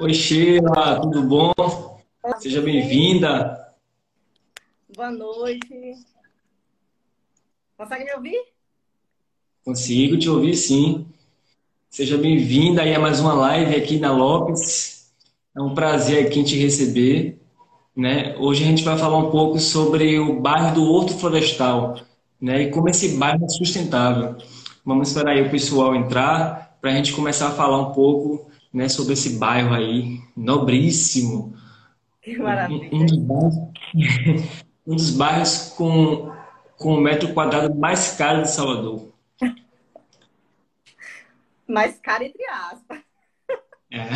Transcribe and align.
Oi, 0.00 0.14
Sheila, 0.14 1.00
tudo 1.00 1.24
bom? 1.24 1.52
Seja 2.38 2.62
bem-vinda. 2.62 3.74
Boa 4.94 5.10
noite. 5.10 5.94
Consegue 7.76 8.04
me 8.04 8.14
ouvir? 8.14 8.40
Consigo 9.64 10.16
te 10.16 10.30
ouvir, 10.30 10.54
sim. 10.54 11.04
Seja 11.90 12.16
bem-vinda 12.16 12.82
aí 12.82 12.94
a 12.94 13.00
mais 13.00 13.18
uma 13.18 13.34
live 13.34 13.74
aqui 13.74 13.98
na 13.98 14.12
Lopes. 14.12 15.10
É 15.56 15.60
um 15.60 15.74
prazer 15.74 16.28
aqui 16.28 16.44
te 16.44 16.56
receber. 16.56 17.40
Né? 17.96 18.36
Hoje 18.38 18.62
a 18.62 18.66
gente 18.68 18.84
vai 18.84 18.96
falar 18.96 19.18
um 19.18 19.32
pouco 19.32 19.58
sobre 19.58 20.16
o 20.20 20.40
bairro 20.40 20.76
do 20.76 20.92
Horto 20.92 21.18
Florestal 21.18 21.98
né? 22.40 22.62
e 22.62 22.70
como 22.70 22.88
esse 22.88 23.16
bairro 23.16 23.44
é 23.44 23.48
sustentável. 23.48 24.36
Vamos 24.84 25.08
esperar 25.08 25.32
aí 25.32 25.42
o 25.42 25.50
pessoal 25.50 25.96
entrar 25.96 26.78
para 26.80 26.92
a 26.92 26.94
gente 26.94 27.12
começar 27.12 27.48
a 27.48 27.52
falar 27.52 27.80
um 27.80 27.92
pouco 27.92 28.47
né, 28.72 28.88
sobre 28.88 29.14
esse 29.14 29.38
bairro 29.38 29.74
aí, 29.74 30.20
nobríssimo. 30.36 31.56
Que 32.22 32.38
maravilha. 32.38 32.90
Um, 32.92 33.06
dos, 33.06 33.16
bairros, 33.18 33.54
um 34.86 34.96
dos 34.96 35.10
bairros 35.10 35.74
com, 35.76 36.32
com 36.76 36.94
o 36.94 37.00
metro 37.00 37.32
quadrado 37.32 37.74
mais 37.74 38.16
caro 38.16 38.42
de 38.42 38.50
Salvador. 38.50 39.12
Mais 41.66 41.98
caro 42.00 42.24
entre 42.24 42.44
aspas. 42.46 43.00
É. 43.92 44.08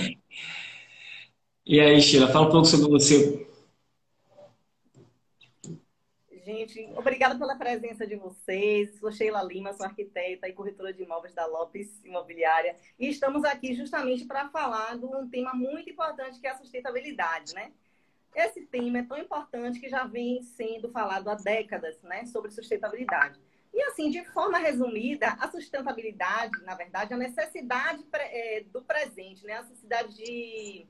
e 1.64 1.80
aí, 1.80 2.00
Sheila, 2.02 2.28
fala 2.28 2.48
um 2.48 2.50
pouco 2.50 2.66
sobre 2.66 2.90
você. 2.90 3.49
Gente, 6.70 6.96
obrigada 6.96 7.36
pela 7.36 7.56
presença 7.56 8.06
de 8.06 8.14
vocês. 8.14 8.96
Sou 9.00 9.10
Sheila 9.10 9.42
Lima, 9.42 9.72
sou 9.72 9.84
arquiteta 9.84 10.48
e 10.48 10.52
corretora 10.52 10.92
de 10.92 11.02
imóveis 11.02 11.34
da 11.34 11.44
Lopes 11.44 12.04
Imobiliária. 12.04 12.76
E 12.96 13.08
estamos 13.08 13.42
aqui 13.44 13.74
justamente 13.74 14.24
para 14.24 14.48
falar 14.50 14.96
de 14.96 15.04
um 15.04 15.28
tema 15.28 15.52
muito 15.52 15.90
importante 15.90 16.38
que 16.38 16.46
é 16.46 16.50
a 16.50 16.58
sustentabilidade, 16.58 17.54
né? 17.54 17.72
Esse 18.36 18.62
tema 18.66 18.98
é 18.98 19.02
tão 19.02 19.18
importante 19.18 19.80
que 19.80 19.88
já 19.88 20.04
vem 20.04 20.44
sendo 20.44 20.92
falado 20.92 21.28
há 21.28 21.34
décadas, 21.34 22.00
né, 22.02 22.24
sobre 22.26 22.52
sustentabilidade. 22.52 23.40
E 23.74 23.82
assim, 23.82 24.08
de 24.08 24.24
forma 24.26 24.58
resumida, 24.58 25.26
a 25.40 25.50
sustentabilidade, 25.50 26.62
na 26.62 26.76
verdade, 26.76 27.12
é 27.12 27.16
a 27.16 27.18
necessidade 27.18 28.06
é, 28.12 28.64
do 28.72 28.80
presente, 28.82 29.44
né? 29.44 29.54
A 29.54 29.62
necessidade 29.62 30.16
de 30.16 30.86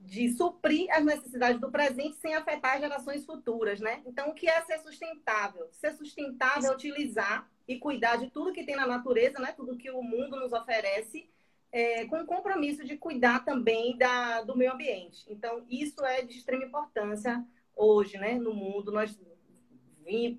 de 0.00 0.30
suprir 0.32 0.88
as 0.90 1.04
necessidades 1.04 1.60
do 1.60 1.70
presente 1.70 2.16
sem 2.16 2.34
afetar 2.34 2.80
gerações 2.80 3.24
futuras, 3.24 3.80
né? 3.80 4.02
Então, 4.06 4.30
o 4.30 4.34
que 4.34 4.48
é 4.48 4.60
ser 4.62 4.78
sustentável? 4.78 5.68
Ser 5.72 5.92
sustentável 5.92 6.70
é 6.70 6.74
utilizar 6.74 7.48
e 7.68 7.78
cuidar 7.78 8.16
de 8.16 8.30
tudo 8.30 8.52
que 8.52 8.64
tem 8.64 8.76
na 8.76 8.86
natureza, 8.86 9.38
né? 9.38 9.52
Tudo 9.52 9.76
que 9.76 9.90
o 9.90 10.02
mundo 10.02 10.40
nos 10.40 10.52
oferece, 10.52 11.28
é, 11.70 12.06
com 12.06 12.16
o 12.16 12.26
compromisso 12.26 12.84
de 12.84 12.96
cuidar 12.96 13.44
também 13.44 13.96
da, 13.96 14.42
do 14.42 14.56
meio 14.56 14.72
ambiente. 14.72 15.24
Então, 15.28 15.64
isso 15.68 16.04
é 16.04 16.22
de 16.22 16.38
extrema 16.38 16.64
importância 16.64 17.44
hoje, 17.76 18.16
né? 18.16 18.34
No 18.34 18.54
mundo, 18.54 18.90
nós 18.90 19.16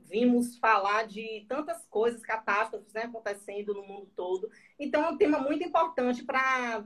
vimos 0.10 0.58
falar 0.58 1.08
de 1.08 1.46
tantas 1.48 1.86
coisas, 1.86 2.22
catástrofes 2.22 2.92
né, 2.94 3.04
acontecendo 3.04 3.74
no 3.74 3.84
mundo 3.84 4.10
todo. 4.16 4.50
Então, 4.78 5.06
é 5.06 5.10
um 5.10 5.18
tema 5.18 5.40
muito 5.40 5.64
importante 5.64 6.24
para 6.24 6.84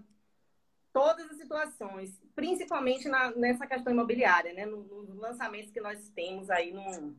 todas 0.95 1.29
as 1.29 1.35
situações, 1.35 2.17
principalmente 2.33 3.09
na, 3.09 3.29
nessa 3.31 3.67
questão 3.67 3.91
imobiliária, 3.91 4.53
né? 4.53 4.65
Nos 4.65 4.87
no 4.89 5.19
lançamentos 5.19 5.69
que 5.69 5.81
nós 5.81 6.09
temos 6.15 6.49
aí 6.49 6.71
no 6.71 7.13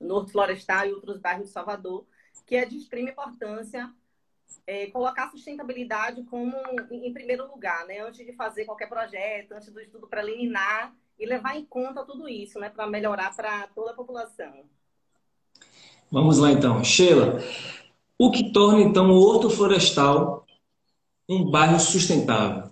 Norte 0.00 0.32
Florestal 0.32 0.86
e 0.86 0.94
outros 0.94 1.18
bairros 1.18 1.48
de 1.48 1.52
Salvador, 1.52 2.06
que 2.46 2.56
é 2.56 2.64
de 2.64 2.78
extrema 2.78 3.10
importância 3.10 3.92
é, 4.66 4.86
colocar 4.86 5.26
a 5.26 5.30
sustentabilidade 5.30 6.22
como 6.24 6.56
em 6.90 7.12
primeiro 7.12 7.46
lugar, 7.46 7.84
né? 7.84 8.00
Antes 8.00 8.24
de 8.24 8.32
fazer 8.32 8.64
qualquer 8.64 8.88
projeto, 8.88 9.52
antes 9.52 9.70
do 9.70 9.82
estudo 9.82 10.08
preliminar 10.08 10.94
e 11.18 11.26
levar 11.26 11.58
em 11.58 11.66
conta 11.66 12.02
tudo 12.06 12.26
isso, 12.26 12.58
né? 12.58 12.70
Para 12.70 12.86
melhorar 12.86 13.36
para 13.36 13.66
toda 13.74 13.90
a 13.90 13.94
população. 13.94 14.64
Vamos 16.10 16.38
lá 16.38 16.52
então, 16.52 16.82
Sheila. 16.82 17.38
O 18.18 18.30
que 18.30 18.50
torna 18.50 18.80
então 18.80 19.10
o 19.10 19.20
Horto 19.20 19.50
Florestal 19.50 20.46
um 21.28 21.50
bairro 21.50 21.78
sustentável? 21.78 22.69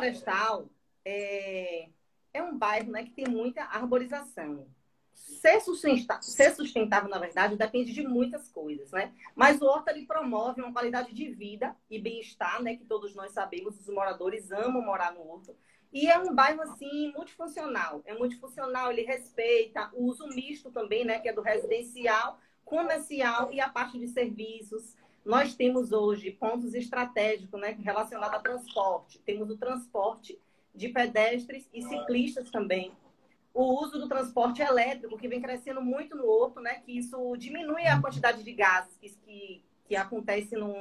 Florestal 0.00 0.70
é, 1.04 1.88
é 2.32 2.42
um 2.42 2.56
bairro 2.56 2.90
né, 2.90 3.04
que 3.04 3.12
tem 3.12 3.28
muita 3.28 3.64
arborização. 3.64 4.66
Ser 5.12 5.60
sustentável, 5.60 6.22
ser 6.22 6.54
sustentável, 6.54 7.10
na 7.10 7.18
verdade, 7.18 7.56
depende 7.56 7.92
de 7.92 8.02
muitas 8.02 8.48
coisas, 8.48 8.90
né? 8.90 9.12
Mas 9.34 9.60
o 9.60 9.66
Horto 9.66 9.90
ele 9.90 10.06
promove 10.06 10.62
uma 10.62 10.72
qualidade 10.72 11.12
de 11.14 11.30
vida 11.30 11.76
e 11.90 11.98
bem-estar, 12.00 12.62
né? 12.62 12.76
Que 12.76 12.84
todos 12.84 13.14
nós 13.14 13.32
sabemos, 13.32 13.78
os 13.78 13.88
moradores 13.88 14.50
amam 14.50 14.82
morar 14.82 15.12
no 15.12 15.20
Horto. 15.20 15.54
E 15.92 16.08
é 16.08 16.18
um 16.18 16.34
bairro, 16.34 16.62
assim, 16.62 17.12
multifuncional. 17.12 18.00
É 18.06 18.14
multifuncional, 18.14 18.90
ele 18.90 19.02
respeita 19.02 19.90
o 19.92 20.04
uso 20.04 20.26
misto 20.28 20.70
também, 20.70 21.04
né? 21.04 21.18
Que 21.20 21.28
é 21.28 21.32
do 21.32 21.42
residencial, 21.42 22.40
comercial 22.64 23.52
e 23.52 23.60
a 23.60 23.68
parte 23.68 23.98
de 23.98 24.08
serviços. 24.08 24.96
Nós 25.24 25.54
temos 25.54 25.92
hoje 25.92 26.30
pontos 26.30 26.74
estratégicos 26.74 27.60
né, 27.60 27.76
relacionados 27.80 28.36
a 28.36 28.40
transporte. 28.40 29.18
Temos 29.20 29.50
o 29.50 29.56
transporte 29.56 30.38
de 30.74 30.88
pedestres 30.88 31.68
e 31.72 31.82
ciclistas 31.82 32.50
também. 32.50 32.92
O 33.52 33.82
uso 33.82 33.98
do 33.98 34.08
transporte 34.08 34.62
elétrico, 34.62 35.18
que 35.18 35.28
vem 35.28 35.40
crescendo 35.40 35.82
muito 35.82 36.16
no 36.16 36.26
Horto, 36.26 36.60
né, 36.60 36.76
que 36.76 36.96
isso 36.96 37.36
diminui 37.36 37.86
a 37.86 38.00
quantidade 38.00 38.42
de 38.42 38.52
gases 38.52 38.96
que, 39.24 39.62
que, 39.86 39.96
acontece 39.96 40.56
no, 40.56 40.74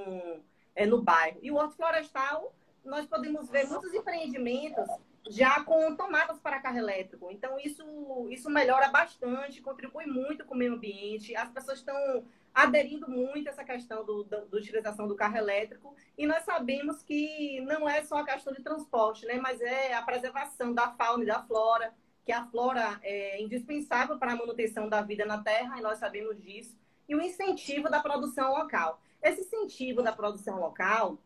é, 0.75 0.85
no 0.85 1.01
bairro. 1.01 1.39
E 1.41 1.51
o 1.51 1.55
Horto 1.55 1.75
Florestal, 1.75 2.53
nós 2.85 3.07
podemos 3.07 3.49
ver 3.49 3.67
muitos 3.67 3.93
empreendimentos 3.93 4.87
já 5.29 5.63
com 5.63 5.95
tomadas 5.95 6.39
para 6.39 6.59
carro 6.59 6.77
elétrico. 6.77 7.29
Então, 7.31 7.59
isso, 7.59 7.83
isso 8.29 8.49
melhora 8.49 8.89
bastante, 8.89 9.61
contribui 9.61 10.05
muito 10.05 10.45
com 10.45 10.53
o 10.53 10.57
meio 10.57 10.73
ambiente. 10.73 11.35
As 11.35 11.49
pessoas 11.49 11.79
estão 11.79 12.25
aderindo 12.53 13.09
muito 13.09 13.47
a 13.47 13.51
essa 13.51 13.63
questão 13.63 14.03
do, 14.05 14.23
da, 14.23 14.39
da, 14.39 14.57
utilização 14.57 15.07
do 15.07 15.15
carro 15.15 15.37
elétrico. 15.37 15.95
E 16.17 16.25
nós 16.25 16.43
sabemos 16.43 17.01
que 17.03 17.61
não 17.61 17.87
é 17.87 18.03
só 18.03 18.17
a 18.17 18.25
questão 18.25 18.53
de 18.53 18.61
transporte, 18.61 19.25
né? 19.25 19.35
mas 19.35 19.61
é 19.61 19.93
a 19.93 20.01
preservação 20.01 20.73
da 20.73 20.91
fauna 20.91 21.23
e 21.23 21.27
da 21.27 21.43
flora, 21.43 21.93
que 22.25 22.31
a 22.31 22.45
flora 22.45 22.99
é 23.01 23.41
indispensável 23.41 24.17
para 24.17 24.33
a 24.33 24.35
manutenção 24.35 24.89
da 24.89 25.01
vida 25.01 25.25
na 25.25 25.41
Terra, 25.41 25.77
e 25.77 25.81
nós 25.81 25.97
sabemos 25.97 26.41
disso. 26.41 26.77
E 27.07 27.15
o 27.15 27.21
incentivo 27.21 27.89
da 27.89 27.99
produção 27.99 28.51
local. 28.51 29.01
Esse 29.21 29.41
incentivo 29.41 30.01
da 30.01 30.11
produção 30.11 30.59
local 30.59 31.17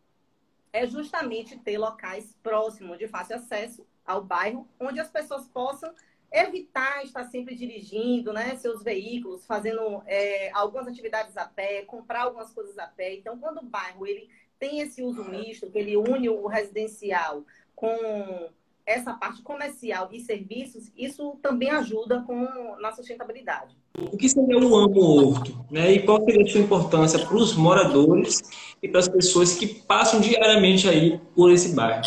é 0.74 0.88
justamente 0.88 1.56
ter 1.56 1.78
locais 1.78 2.36
próximos, 2.42 2.98
de 2.98 3.06
fácil 3.06 3.36
acesso 3.36 3.86
ao 4.04 4.24
bairro, 4.24 4.68
onde 4.78 4.98
as 4.98 5.08
pessoas 5.08 5.46
possam 5.46 5.94
evitar 6.32 7.04
estar 7.04 7.22
sempre 7.26 7.54
dirigindo 7.54 8.32
né, 8.32 8.56
seus 8.56 8.82
veículos, 8.82 9.46
fazendo 9.46 10.02
é, 10.04 10.50
algumas 10.50 10.88
atividades 10.88 11.36
a 11.36 11.46
pé, 11.46 11.82
comprar 11.82 12.22
algumas 12.22 12.52
coisas 12.52 12.76
a 12.76 12.88
pé. 12.88 13.14
Então, 13.14 13.38
quando 13.38 13.58
o 13.58 13.64
bairro 13.64 14.04
ele 14.04 14.28
tem 14.58 14.80
esse 14.80 15.00
uso 15.00 15.22
misto, 15.22 15.70
que 15.70 15.78
ele 15.78 15.96
une 15.96 16.28
o 16.28 16.48
residencial 16.48 17.44
com 17.76 18.50
essa 18.84 19.14
parte 19.14 19.42
comercial 19.42 20.08
e 20.12 20.18
serviços, 20.18 20.90
isso 20.96 21.38
também 21.40 21.70
ajuda 21.70 22.22
com, 22.22 22.74
na 22.80 22.90
sustentabilidade. 22.90 23.76
O 23.96 24.16
que 24.16 24.28
seria 24.28 24.58
o 24.58 24.76
Amo 24.76 25.00
Horto? 25.00 25.64
Né? 25.70 25.92
E 25.92 26.02
qual 26.04 26.24
seria 26.24 26.42
a 26.42 26.46
sua 26.48 26.60
importância 26.60 27.24
para 27.24 27.36
os 27.36 27.54
moradores 27.54 28.42
e 28.82 28.88
para 28.88 28.98
as 28.98 29.08
pessoas 29.08 29.54
que 29.54 29.68
passam 29.68 30.20
diariamente 30.20 30.88
aí 30.88 31.20
por 31.34 31.52
esse 31.52 31.74
bairro? 31.74 32.02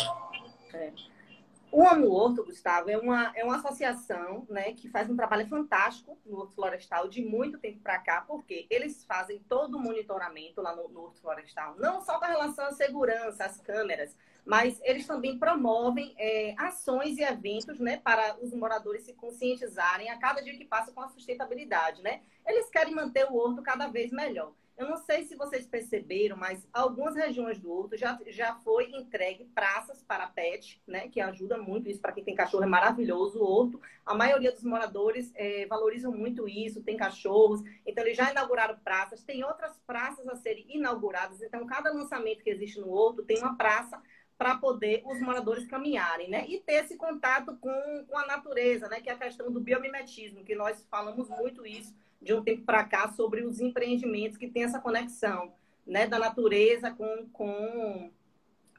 O 1.72 1.88
Amo 1.88 2.10
Horto, 2.10 2.44
Gustavo, 2.44 2.90
é 2.90 2.98
uma, 2.98 3.32
é 3.36 3.44
uma 3.44 3.58
associação 3.58 4.46
né, 4.50 4.74
que 4.74 4.90
faz 4.90 5.10
um 5.10 5.16
trabalho 5.16 5.48
fantástico 5.48 6.18
no 6.26 6.40
Horto 6.40 6.56
Florestal 6.56 7.08
de 7.08 7.22
muito 7.22 7.60
tempo 7.60 7.80
para 7.82 8.00
cá, 8.00 8.26
porque 8.28 8.66
eles 8.70 9.06
fazem 9.06 9.40
todo 9.48 9.78
o 9.78 9.80
monitoramento 9.80 10.60
lá 10.60 10.76
no, 10.76 10.90
no 10.90 11.04
Horto 11.04 11.22
Florestal, 11.22 11.76
não 11.78 12.02
só 12.02 12.20
com 12.20 12.26
relação 12.26 12.66
à 12.66 12.72
segurança, 12.72 13.46
às 13.46 13.62
câmeras, 13.62 14.16
mas 14.48 14.80
eles 14.84 15.06
também 15.06 15.38
promovem 15.38 16.16
é, 16.18 16.56
ações 16.58 17.18
e 17.18 17.22
eventos 17.22 17.80
né, 17.80 17.98
para 17.98 18.38
os 18.42 18.54
moradores 18.54 19.04
se 19.04 19.14
conscientizarem 19.14 20.10
a 20.10 20.18
cada 20.18 20.42
dia 20.42 20.58
que 20.58 20.64
passa 20.64 20.92
com 20.94 21.02
a 21.02 21.10
sustentabilidade. 21.10 22.02
Né? 22.02 22.22
Eles 22.46 22.70
querem 22.70 22.96
manter 22.96 23.26
o 23.30 23.36
horto 23.36 23.62
cada 23.62 23.88
vez 23.88 24.10
melhor. 24.12 24.54
Eu 24.78 24.88
não 24.88 24.98
sei 24.98 25.24
se 25.24 25.36
vocês 25.36 25.66
perceberam, 25.66 26.38
mas 26.38 26.68
algumas 26.72 27.16
regiões 27.16 27.60
do 27.60 27.72
Horto 27.72 27.98
já, 27.98 28.16
já 28.28 28.54
foi 28.58 28.92
entregue 28.92 29.46
praças 29.46 30.04
para 30.04 30.28
pet, 30.28 30.80
né? 30.86 31.08
Que 31.10 31.20
ajuda 31.20 31.58
muito 31.58 31.90
isso 31.90 32.00
para 32.00 32.12
quem 32.12 32.24
tem 32.24 32.36
cachorro, 32.36 32.64
é 32.64 32.68
maravilhoso 32.68 33.40
o 33.40 33.44
Horto. 33.44 33.82
A 34.06 34.14
maioria 34.14 34.52
dos 34.52 34.64
moradores 34.64 35.32
é, 35.34 35.66
valorizam 35.66 36.12
muito 36.12 36.48
isso, 36.48 36.84
tem 36.84 36.96
cachorros, 36.96 37.64
então 37.88 38.04
eles 38.04 38.16
já 38.16 38.30
inauguraram 38.30 38.78
praças, 38.78 39.24
tem 39.24 39.44
outras 39.44 39.76
praças 39.80 40.28
a 40.28 40.36
serem 40.36 40.68
inauguradas, 40.70 41.42
então 41.42 41.66
cada 41.66 41.92
lançamento 41.92 42.44
que 42.44 42.52
existe 42.52 42.80
no 42.80 42.92
Horto 42.92 43.24
tem 43.24 43.40
uma 43.40 43.58
praça 43.58 44.00
para 44.38 44.56
poder 44.56 45.02
os 45.06 45.20
moradores 45.20 45.68
caminharem, 45.68 46.30
né? 46.30 46.46
E 46.48 46.60
ter 46.60 46.84
esse 46.84 46.96
contato 46.96 47.58
com, 47.58 48.06
com 48.08 48.18
a 48.18 48.28
natureza, 48.28 48.88
né? 48.88 49.02
Que 49.02 49.10
é 49.10 49.14
a 49.14 49.18
questão 49.18 49.52
do 49.52 49.60
biomimetismo, 49.60 50.44
que 50.44 50.56
nós 50.56 50.86
falamos 50.90 51.28
muito 51.30 51.66
isso 51.66 51.96
de 52.22 52.34
um 52.34 52.44
tempo 52.44 52.64
para 52.64 52.84
cá 52.84 53.12
sobre 53.12 53.44
os 53.44 53.60
empreendimentos 53.60 54.38
que 54.38 54.48
têm 54.48 54.64
essa 54.64 54.80
conexão 54.80 55.54
né, 55.86 56.06
da 56.08 56.20
natureza 56.20 56.92
com, 56.92 57.28
com 57.32 58.12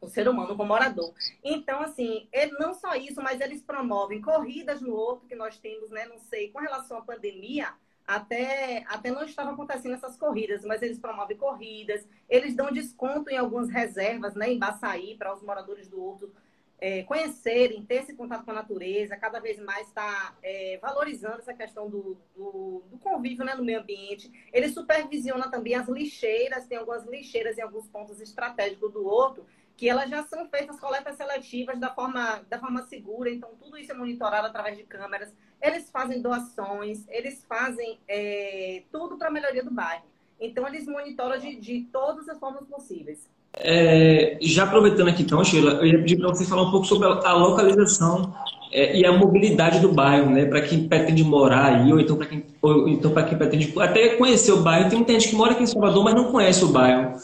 o 0.00 0.08
ser 0.08 0.28
humano, 0.28 0.56
com 0.56 0.62
o 0.62 0.66
morador. 0.66 1.12
Então, 1.43 1.81
assim, 1.81 2.28
ele, 2.32 2.52
não 2.52 2.75
só 2.75 2.94
isso, 2.94 3.22
mas 3.22 3.40
eles 3.40 3.62
promovem 3.62 4.20
corridas 4.20 4.81
no 4.81 4.94
horto 4.94 5.26
que 5.26 5.34
nós 5.34 5.58
temos, 5.58 5.90
né, 5.90 6.06
não 6.06 6.19
sei, 6.19 6.50
com 6.50 6.60
relação 6.60 6.99
à 6.99 7.02
pandemia, 7.02 7.72
até, 8.08 8.84
até 8.88 9.10
não 9.10 9.22
estava 9.22 9.52
acontecendo 9.52 9.94
essas 9.94 10.16
corridas, 10.16 10.64
mas 10.64 10.81
eles 10.81 10.99
promovem 10.99 11.37
corridas, 11.37 12.08
eles 12.26 12.55
dão 12.55 12.72
desconto 12.72 13.28
em 13.28 13.37
algumas 13.37 13.69
reservas, 13.69 14.34
né, 14.34 14.50
em 14.50 14.58
Baçaí, 14.58 15.14
para 15.19 15.34
os 15.34 15.43
moradores 15.43 15.88
do 15.88 16.02
horto 16.02 16.32
é, 16.81 17.02
conhecerem, 17.02 17.84
ter 17.84 17.96
esse 17.96 18.14
contato 18.14 18.44
com 18.44 18.52
a 18.52 18.55
natureza, 18.55 19.16
cada 19.16 19.40
vez 19.40 19.58
mais 19.58 19.88
está 19.88 20.34
é, 20.43 20.78
valorizando 20.81 21.38
essa 21.38 21.52
questão 21.52 21.90
do, 21.90 22.16
do, 22.34 22.82
do, 22.90 22.99
convívio 22.99 23.44
né, 23.44 23.55
no 23.55 23.64
meio 23.64 23.81
ambiente. 23.81 24.32
Ele 24.52 24.69
supervisiona 24.69 25.50
também 25.50 25.75
as 25.75 25.88
lixeiras, 25.88 26.66
tem 26.66 26.78
algumas 26.78 27.05
lixeiras 27.05 27.58
em 27.58 27.62
alguns 27.62 27.88
pontos 27.88 28.20
estratégicos 28.20 28.93
do 28.93 29.06
horto, 29.06 29.44
que 29.78 29.88
elas 29.88 30.10
já 30.10 30.25
são 30.25 30.48
feitas 30.48 30.78
coletas 30.80 31.14
seletivas 31.14 31.78
da 31.78 31.88
forma, 31.88 32.42
da 32.50 32.58
forma 32.58 32.82
segura, 32.82 33.30
então 33.30 33.50
tudo 33.62 33.78
isso 33.78 33.92
é 33.92 33.94
monitorado 33.94 34.48
através 34.48 34.76
de 34.76 34.82
câmeras. 34.82 35.32
Eles 35.62 35.88
fazem 35.88 36.20
doações, 36.20 37.06
eles 37.08 37.44
fazem 37.48 37.96
é, 38.08 38.82
tudo 38.90 39.16
para 39.16 39.28
a 39.28 39.30
melhoria 39.30 39.62
do 39.62 39.70
bairro. 39.70 40.02
Então, 40.40 40.66
eles 40.66 40.84
monitoram 40.86 41.38
de, 41.38 41.54
de 41.54 41.86
todas 41.92 42.28
as 42.28 42.36
formas 42.40 42.64
possíveis. 42.66 43.28
É, 43.54 44.36
já 44.40 44.64
aproveitando 44.64 45.08
aqui 45.08 45.22
então, 45.22 45.42
Sheila, 45.44 45.75
eu 45.75 45.86
ia 45.86 45.98
pedir 45.98 46.19
para 46.19 46.28
você 46.28 46.44
falar 46.44 46.62
um 46.62 46.70
pouco 46.72 46.86
sobre 46.86 47.06
a, 47.06 47.32
localização 47.34 48.34
é, 48.72 48.96
e 48.96 49.06
a 49.06 49.12
mobilidade 49.12 49.78
do 49.78 49.92
bairro, 49.92 50.28
né? 50.28 50.44
Para 50.44 50.60
quem 50.62 50.88
pretende 50.88 51.22
morar 51.22 51.66
aí, 51.66 51.92
ou 51.92 52.00
então 52.00 52.16
para 52.16 52.26
quem, 52.26 52.44
ou 52.60 52.88
então 52.88 53.12
para 53.12 53.22
quem 53.22 53.38
pretende 53.38 53.72
até 53.78 54.16
conhecer 54.16 54.52
o 54.52 54.62
bairro. 54.62 54.88
Tem 54.88 54.98
muita 54.98 55.12
gente 55.12 55.28
que 55.28 55.36
mora 55.36 55.52
aqui 55.52 55.62
em 55.62 55.66
Salvador, 55.66 56.02
mas 56.02 56.14
não 56.14 56.32
conhece 56.32 56.64
o 56.64 56.69
bairro. 56.69 57.16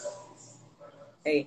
É. 1.25 1.45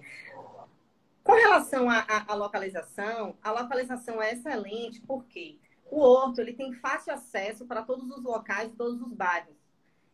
Com 1.29 1.35
relação 1.35 1.91
à 1.91 2.35
localização, 2.35 3.37
a 3.43 3.53
localização 3.53 4.23
é 4.23 4.33
excelente 4.33 5.03
porque 5.03 5.59
o 5.91 6.01
Horto 6.01 6.41
ele 6.41 6.55
tem 6.55 6.73
fácil 6.73 7.13
acesso 7.13 7.67
para 7.67 7.83
todos 7.83 8.11
os 8.11 8.25
locais, 8.25 8.73
todos 8.79 9.03
os 9.03 9.13
bairros. 9.13 9.55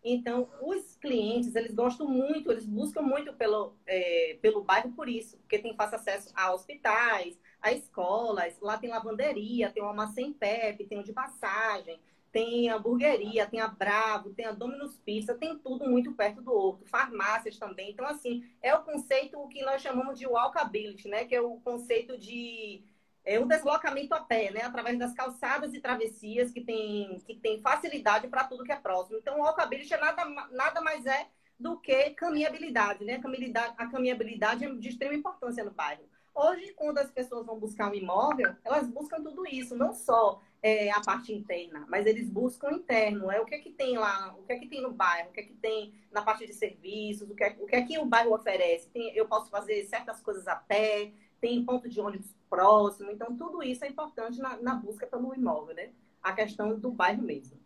Então, 0.02 0.48
os 0.60 0.96
clientes, 0.96 1.54
eles 1.54 1.72
gostam 1.72 2.08
muito, 2.08 2.50
eles 2.50 2.66
buscam 2.66 3.00
muito 3.00 3.32
pelo, 3.32 3.76
é, 3.86 4.36
pelo 4.42 4.64
bairro 4.64 4.90
por 4.90 5.08
isso, 5.08 5.36
porque 5.38 5.60
tem 5.60 5.76
fácil 5.76 5.98
acesso 5.98 6.32
a 6.34 6.52
hospitais, 6.52 7.38
a 7.62 7.70
escolas, 7.70 8.58
lá 8.60 8.76
tem 8.76 8.90
lavanderia, 8.90 9.70
tem 9.70 9.84
uma 9.84 9.94
Macém 9.94 10.32
Pepe, 10.32 10.84
tem 10.84 10.98
um 10.98 11.04
de 11.04 11.12
passagem, 11.12 12.00
tem 12.34 12.68
hamburgueria, 12.68 13.46
tem 13.46 13.60
a 13.60 13.68
Bravo, 13.68 14.34
tem 14.34 14.44
a 14.44 14.50
Domino's 14.50 14.96
Pizza, 14.96 15.36
tem 15.36 15.56
tudo 15.56 15.88
muito 15.88 16.10
perto 16.14 16.42
do 16.42 16.52
outro, 16.52 16.84
farmácias 16.84 17.56
também. 17.56 17.92
Então, 17.92 18.04
assim, 18.04 18.44
é 18.60 18.74
o 18.74 18.82
conceito 18.82 19.46
que 19.46 19.64
nós 19.64 19.80
chamamos 19.80 20.18
de 20.18 20.26
walkability, 20.26 21.06
né? 21.06 21.24
Que 21.26 21.36
é 21.36 21.40
o 21.40 21.60
conceito 21.60 22.18
de 22.18 22.82
é 23.24 23.38
um 23.38 23.46
deslocamento 23.46 24.12
a 24.14 24.20
pé, 24.20 24.50
né? 24.50 24.62
Através 24.62 24.98
das 24.98 25.14
calçadas 25.14 25.72
e 25.74 25.80
travessias 25.80 26.50
que 26.50 26.60
tem, 26.60 27.20
que 27.24 27.36
tem 27.36 27.62
facilidade 27.62 28.26
para 28.26 28.42
tudo 28.42 28.64
que 28.64 28.72
é 28.72 28.76
próximo. 28.76 29.16
Então, 29.16 29.38
o 29.38 29.42
walkability 29.42 29.94
é 29.94 29.98
nada, 29.98 30.24
nada 30.50 30.80
mais 30.80 31.06
é 31.06 31.28
do 31.56 31.78
que 31.78 32.10
caminhabilidade, 32.10 33.04
né? 33.04 33.22
A 33.22 33.84
a 33.84 33.86
caminhabilidade 33.86 34.64
é 34.64 34.74
de 34.74 34.88
extrema 34.88 35.14
importância 35.14 35.62
no 35.62 35.70
bairro. 35.70 36.02
Hoje, 36.34 36.72
quando 36.72 36.98
as 36.98 37.12
pessoas 37.12 37.46
vão 37.46 37.60
buscar 37.60 37.92
um 37.92 37.94
imóvel, 37.94 38.56
elas 38.64 38.88
buscam 38.88 39.22
tudo 39.22 39.46
isso, 39.46 39.76
não 39.76 39.92
só 39.92 40.42
é, 40.64 40.90
a 40.90 41.00
parte 41.02 41.30
interna, 41.30 41.84
mas 41.90 42.06
eles 42.06 42.30
buscam 42.30 42.72
interno. 42.72 43.30
É 43.30 43.38
o 43.38 43.44
que 43.44 43.54
é 43.54 43.58
que 43.58 43.68
tem 43.68 43.98
lá, 43.98 44.34
o 44.38 44.46
que 44.46 44.52
é 44.54 44.58
que 44.58 44.66
tem 44.66 44.80
no 44.80 44.90
bairro, 44.92 45.28
o 45.28 45.32
que 45.32 45.40
é 45.40 45.42
que 45.42 45.52
tem 45.52 45.92
na 46.10 46.22
parte 46.22 46.46
de 46.46 46.54
serviços, 46.54 47.28
o 47.28 47.34
que 47.34 47.44
é, 47.44 47.54
o 47.60 47.66
que, 47.66 47.76
é 47.76 47.82
que 47.82 47.98
o 47.98 48.06
bairro 48.06 48.34
oferece. 48.34 48.88
Tem, 48.88 49.14
eu 49.14 49.26
posso 49.26 49.50
fazer 49.50 49.84
certas 49.84 50.22
coisas 50.22 50.48
a 50.48 50.56
pé, 50.56 51.12
tem 51.38 51.62
ponto 51.62 51.86
de 51.86 52.00
ônibus 52.00 52.34
próximo. 52.48 53.10
Então, 53.10 53.36
tudo 53.36 53.62
isso 53.62 53.84
é 53.84 53.88
importante 53.88 54.38
na, 54.38 54.56
na 54.56 54.74
busca 54.74 55.06
pelo 55.06 55.34
imóvel, 55.34 55.74
né? 55.74 55.90
A 56.22 56.32
questão 56.32 56.78
do 56.80 56.90
bairro 56.90 57.22
mesmo. 57.22 57.58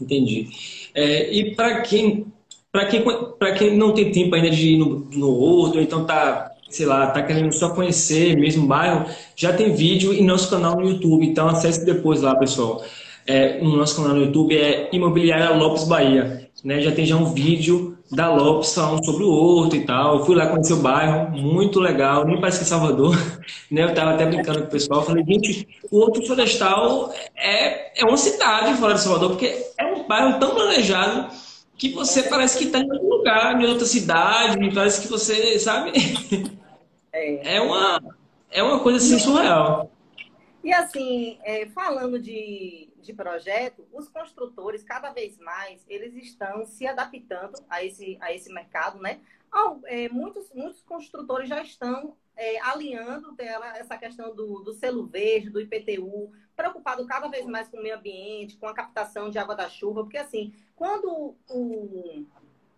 Entendi. 0.00 0.48
É, 0.92 1.32
e 1.32 1.54
para 1.54 1.82
quem, 1.82 2.26
para 2.72 2.88
quem, 2.88 3.04
quem 3.56 3.76
não 3.76 3.94
tem 3.94 4.10
tempo 4.10 4.34
ainda 4.34 4.50
de 4.50 4.70
ir 4.70 4.78
no, 4.78 4.98
no 5.10 5.30
outro, 5.30 5.80
então 5.80 6.04
tá, 6.04 6.49
sei 6.70 6.86
lá, 6.86 7.08
tá 7.08 7.22
querendo 7.22 7.52
só 7.52 7.70
conhecer 7.70 8.36
mesmo 8.36 8.64
o 8.64 8.68
bairro, 8.68 9.06
já 9.36 9.52
tem 9.52 9.74
vídeo 9.74 10.12
em 10.12 10.24
nosso 10.24 10.48
canal 10.48 10.76
no 10.76 10.88
YouTube. 10.88 11.26
Então 11.26 11.48
acesse 11.48 11.84
depois 11.84 12.22
lá, 12.22 12.34
pessoal. 12.36 12.82
É, 13.26 13.60
no 13.60 13.76
nosso 13.76 13.96
canal 13.96 14.14
no 14.14 14.24
YouTube 14.24 14.56
é 14.56 14.88
Imobiliária 14.92 15.50
Lopes 15.50 15.84
Bahia. 15.84 16.48
Né? 16.64 16.80
Já 16.80 16.92
tem 16.92 17.04
já 17.04 17.16
um 17.16 17.32
vídeo 17.32 17.98
da 18.10 18.28
Lopes 18.28 18.74
falando 18.74 19.04
sobre 19.04 19.24
o 19.24 19.30
Horto 19.30 19.76
e 19.76 19.84
tal. 19.84 20.24
fui 20.24 20.34
lá 20.34 20.48
conhecer 20.48 20.72
o 20.72 20.78
bairro, 20.78 21.30
muito 21.30 21.78
legal, 21.78 22.24
nem 22.24 22.40
parece 22.40 22.58
que 22.58 22.64
é 22.64 22.68
Salvador. 22.68 23.16
Né? 23.70 23.84
Eu 23.84 23.90
estava 23.90 24.14
até 24.14 24.26
brincando 24.26 24.62
com 24.62 24.66
o 24.66 24.70
pessoal, 24.70 25.02
falei, 25.04 25.24
gente, 25.24 25.68
o 25.92 26.00
Horto 26.00 26.26
Florestal 26.26 27.12
é, 27.36 28.00
é 28.00 28.04
uma 28.04 28.16
cidade 28.16 28.74
fora 28.74 28.94
de 28.94 29.00
Salvador, 29.00 29.30
porque 29.30 29.64
é 29.78 29.86
um 29.86 30.08
bairro 30.08 30.40
tão 30.40 30.56
planejado 30.56 31.28
que 31.78 31.90
você 31.90 32.24
parece 32.24 32.58
que 32.58 32.64
está 32.64 32.80
em 32.80 32.90
outro 32.90 33.08
lugar, 33.08 33.60
em 33.60 33.66
outra 33.66 33.86
cidade, 33.86 34.74
parece 34.74 35.02
que 35.02 35.08
você, 35.08 35.56
sabe? 35.60 35.92
É, 37.12 37.56
é 37.56 37.60
uma, 37.60 38.16
é 38.50 38.62
uma 38.62 38.80
coisa 38.80 38.98
assim 38.98 39.18
surreal. 39.18 39.90
E 40.62 40.72
assim, 40.72 41.38
é, 41.42 41.66
falando 41.70 42.20
de, 42.20 42.90
de 43.00 43.12
projeto, 43.14 43.86
os 43.92 44.08
construtores, 44.08 44.82
cada 44.82 45.10
vez 45.10 45.38
mais, 45.38 45.84
eles 45.88 46.14
estão 46.14 46.66
se 46.66 46.86
adaptando 46.86 47.58
a 47.68 47.82
esse, 47.82 48.18
a 48.20 48.32
esse 48.32 48.52
mercado, 48.52 49.00
né? 49.00 49.20
é, 49.86 50.08
muitos, 50.08 50.52
muitos 50.52 50.82
construtores 50.82 51.48
já 51.48 51.62
estão 51.62 52.16
é, 52.36 52.60
alinhando 52.60 53.34
essa 53.74 53.96
questão 53.98 54.34
do, 54.34 54.60
do 54.60 54.72
selo 54.72 55.06
verde, 55.06 55.50
do 55.50 55.60
IPTU, 55.60 56.30
preocupado 56.56 57.06
cada 57.06 57.28
vez 57.28 57.46
mais 57.46 57.68
com 57.68 57.78
o 57.78 57.82
meio 57.82 57.96
ambiente, 57.96 58.56
com 58.56 58.66
a 58.66 58.74
captação 58.74 59.30
de 59.30 59.38
água 59.38 59.54
da 59.54 59.68
chuva, 59.68 60.02
porque 60.02 60.18
assim, 60.18 60.54
quando 60.76 61.34
o, 61.48 62.24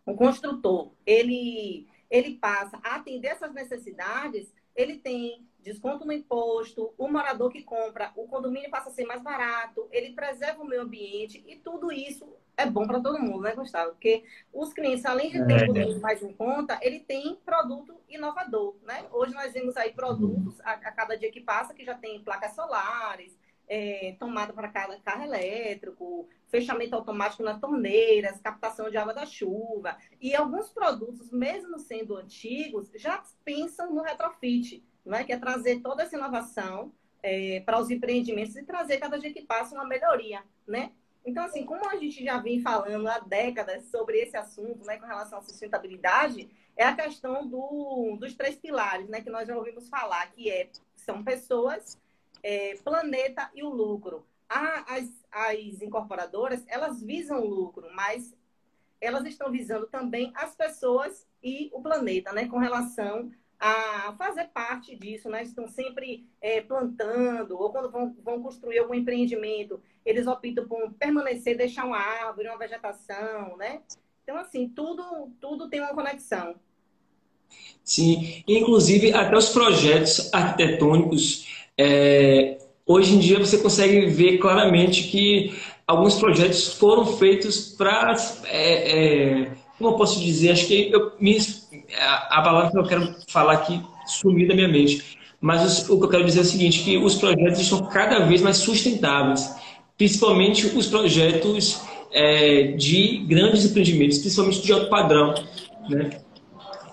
o 0.07 0.15
construtor 0.15 0.93
ele, 1.05 1.87
ele 2.13 2.35
passa 2.35 2.79
a 2.85 2.97
atender 2.97 3.29
essas 3.29 3.55
necessidades, 3.55 4.53
ele 4.77 4.99
tem 4.99 5.49
desconto 5.61 6.05
no 6.05 6.13
imposto, 6.13 6.93
o 6.99 7.09
morador 7.09 7.51
que 7.51 7.63
compra, 7.63 8.13
o 8.15 8.29
condomínio 8.29 8.71
passa 8.71 8.91
a 8.91 8.93
ser 8.93 9.07
mais 9.07 9.23
barato, 9.23 9.89
ele 9.91 10.13
preserva 10.13 10.63
o 10.63 10.67
meio 10.67 10.83
ambiente 10.83 11.43
e 11.47 11.57
tudo 11.57 11.91
isso 11.91 12.37
é 12.55 12.67
bom 12.67 12.87
para 12.87 13.01
todo 13.01 13.19
mundo, 13.19 13.41
né, 13.41 13.55
Gustavo? 13.55 13.93
Porque 13.93 14.25
os 14.53 14.75
clientes, 14.75 15.07
além 15.07 15.31
de 15.31 15.47
ter 15.47 15.71
é. 15.71 15.99
mais 16.01 16.23
em 16.23 16.35
conta, 16.35 16.79
ele 16.83 17.01
tem 17.01 17.35
produto 17.37 17.99
inovador, 18.11 18.77
né? 18.83 19.07
Hoje 19.11 19.33
nós 19.33 19.55
vemos 19.55 19.75
aí 19.77 19.93
produtos 19.95 20.61
a, 20.61 20.73
a 20.73 20.93
cada 20.93 21.17
dia 21.17 21.33
que 21.33 21.41
passa 21.41 21.73
que 21.73 21.85
já 21.85 21.95
tem 21.95 22.23
placas 22.23 22.55
solares, 22.55 23.35
é, 23.75 24.15
tomada 24.19 24.53
para 24.53 24.69
cada 24.69 25.01
carro 25.01 25.25
elétrico, 25.25 26.29
fechamento 26.49 26.95
automático 26.95 27.43
nas 27.43 27.59
torneiras, 27.59 28.39
captação 28.39 28.91
de 28.91 28.99
água 28.99 29.15
da 29.15 29.25
chuva. 29.25 29.97
E 30.21 30.37
alguns 30.37 30.69
produtos, 30.69 31.33
mesmo 31.33 31.79
sendo 31.79 32.15
antigos, 32.15 32.91
já 32.95 33.23
pensam 33.43 33.95
no 33.95 34.03
retrofit 34.03 34.85
é 35.07 35.25
que 35.25 35.33
é 35.33 35.39
trazer 35.39 35.81
toda 35.81 36.03
essa 36.03 36.17
inovação 36.17 36.93
é, 37.23 37.61
para 37.65 37.81
os 37.81 37.89
empreendimentos 37.91 38.55
e 38.57 38.63
trazer 38.63 38.99
cada 38.99 39.19
dia 39.19 39.33
que 39.33 39.43
passa 39.43 39.75
uma 39.75 39.87
melhoria, 39.87 40.45
né? 40.67 40.93
Então, 41.25 41.43
assim, 41.43 41.65
como 41.65 41.89
a 41.89 41.97
gente 41.97 42.23
já 42.23 42.39
vem 42.39 42.61
falando 42.61 43.09
há 43.09 43.21
décadas 43.21 43.87
sobre 43.87 44.19
esse 44.19 44.37
assunto, 44.37 44.85
né, 44.85 44.99
com 44.99 45.07
relação 45.07 45.39
à 45.39 45.43
sustentabilidade, 45.43 46.49
é 46.77 46.85
a 46.85 46.95
questão 46.95 47.47
do, 47.47 48.17
dos 48.21 48.35
três 48.35 48.57
pilares, 48.57 49.09
né, 49.09 49.21
que 49.23 49.31
nós 49.31 49.47
já 49.47 49.57
ouvimos 49.57 49.89
falar, 49.89 50.31
que 50.33 50.51
é, 50.51 50.69
são 50.97 51.23
pessoas, 51.23 51.97
é, 52.43 52.75
planeta 52.83 53.51
e 53.55 53.63
o 53.63 53.69
lucro. 53.69 54.27
as, 54.49 55.09
as 55.31 55.81
incorporadoras, 55.81 56.65
elas 56.67 57.03
visam 57.03 57.45
lucro, 57.45 57.89
mas 57.95 58.35
elas 59.01 59.25
estão 59.27 59.51
visando 59.51 59.87
também 59.87 60.33
as 60.35 60.55
pessoas 60.55 61.27
e 61.43 61.71
o 61.73 61.81
planeta, 61.81 62.33
né, 62.33 62.47
com 62.47 62.59
relação 62.59 63.33
a 63.63 64.13
fazer 64.19 64.49
parte 64.49 64.97
disso, 64.97 65.31
né? 65.31 65.45
Estão 65.45 65.69
sempre 65.69 66.27
é, 66.41 66.61
plantando, 66.61 67.57
ou 67.57 67.71
quando 67.71 67.93
vão, 67.93 68.13
vão 68.21 68.43
construir 68.43 68.81
algum 68.81 68.93
empreendimento, 68.93 69.81
eles 70.05 70.27
optam 70.27 70.67
por 70.67 70.93
permanecer, 70.95 71.57
deixar 71.57 71.85
uma 71.85 71.97
árvore, 71.97 72.49
uma 72.49 72.59
vegetação, 72.59 73.57
né? 73.57 73.81
Então, 74.25 74.37
assim, 74.37 74.69
tudo, 74.69 75.31
tudo 75.41 75.69
tem 75.69 75.81
uma 75.81 75.95
conexão. 75.95 76.57
Sim, 77.85 78.43
inclusive 78.49 79.13
até 79.13 79.37
os 79.37 79.51
projetos 79.51 80.33
arquitetônicos, 80.35 81.47
é, 81.79 82.59
hoje 82.87 83.15
em 83.15 83.19
dia 83.19 83.39
você 83.39 83.59
consegue 83.59 84.07
ver 84.07 84.39
claramente 84.39 85.05
que 85.05 85.55
alguns 85.87 86.17
projetos 86.17 86.75
foram 86.75 87.07
feitos 87.07 87.75
para, 87.77 88.17
é, 88.47 89.45
é, 89.45 89.51
como 89.79 89.91
eu 89.91 89.95
posso 89.95 90.21
dizer, 90.21 90.51
acho 90.51 90.67
que 90.67 90.91
eu 90.93 91.13
me 91.19 91.39
a, 91.99 92.43
palavra 92.43 92.71
que 92.71 92.79
eu 92.79 92.85
quero 92.85 93.15
falar 93.29 93.55
aqui 93.55 93.81
sumiu 94.07 94.49
da 94.49 94.55
minha 94.55 94.69
mente. 94.69 95.19
Mas 95.41 95.89
o 95.89 95.99
que 95.99 96.05
eu 96.05 96.09
quero 96.09 96.25
dizer 96.25 96.41
é 96.41 96.43
o 96.43 96.47
seguinte, 96.47 96.85
que 96.85 96.97
os 96.97 97.17
projetos 97.17 97.61
estão 97.61 97.85
cada 97.87 98.21
vez 98.21 98.41
mais 98.41 98.59
sustentáveis, 98.59 99.53
principalmente 99.99 100.67
os 100.67 100.87
projetos 100.87 101.83
é, 102.13 102.73
de 102.73 103.19
grandes 103.27 103.65
empreendimentos, 103.65 104.19
principalmente 104.19 104.63
de 104.63 104.73
alto 104.73 104.89
padrão. 104.89 105.35
né? 105.89 106.11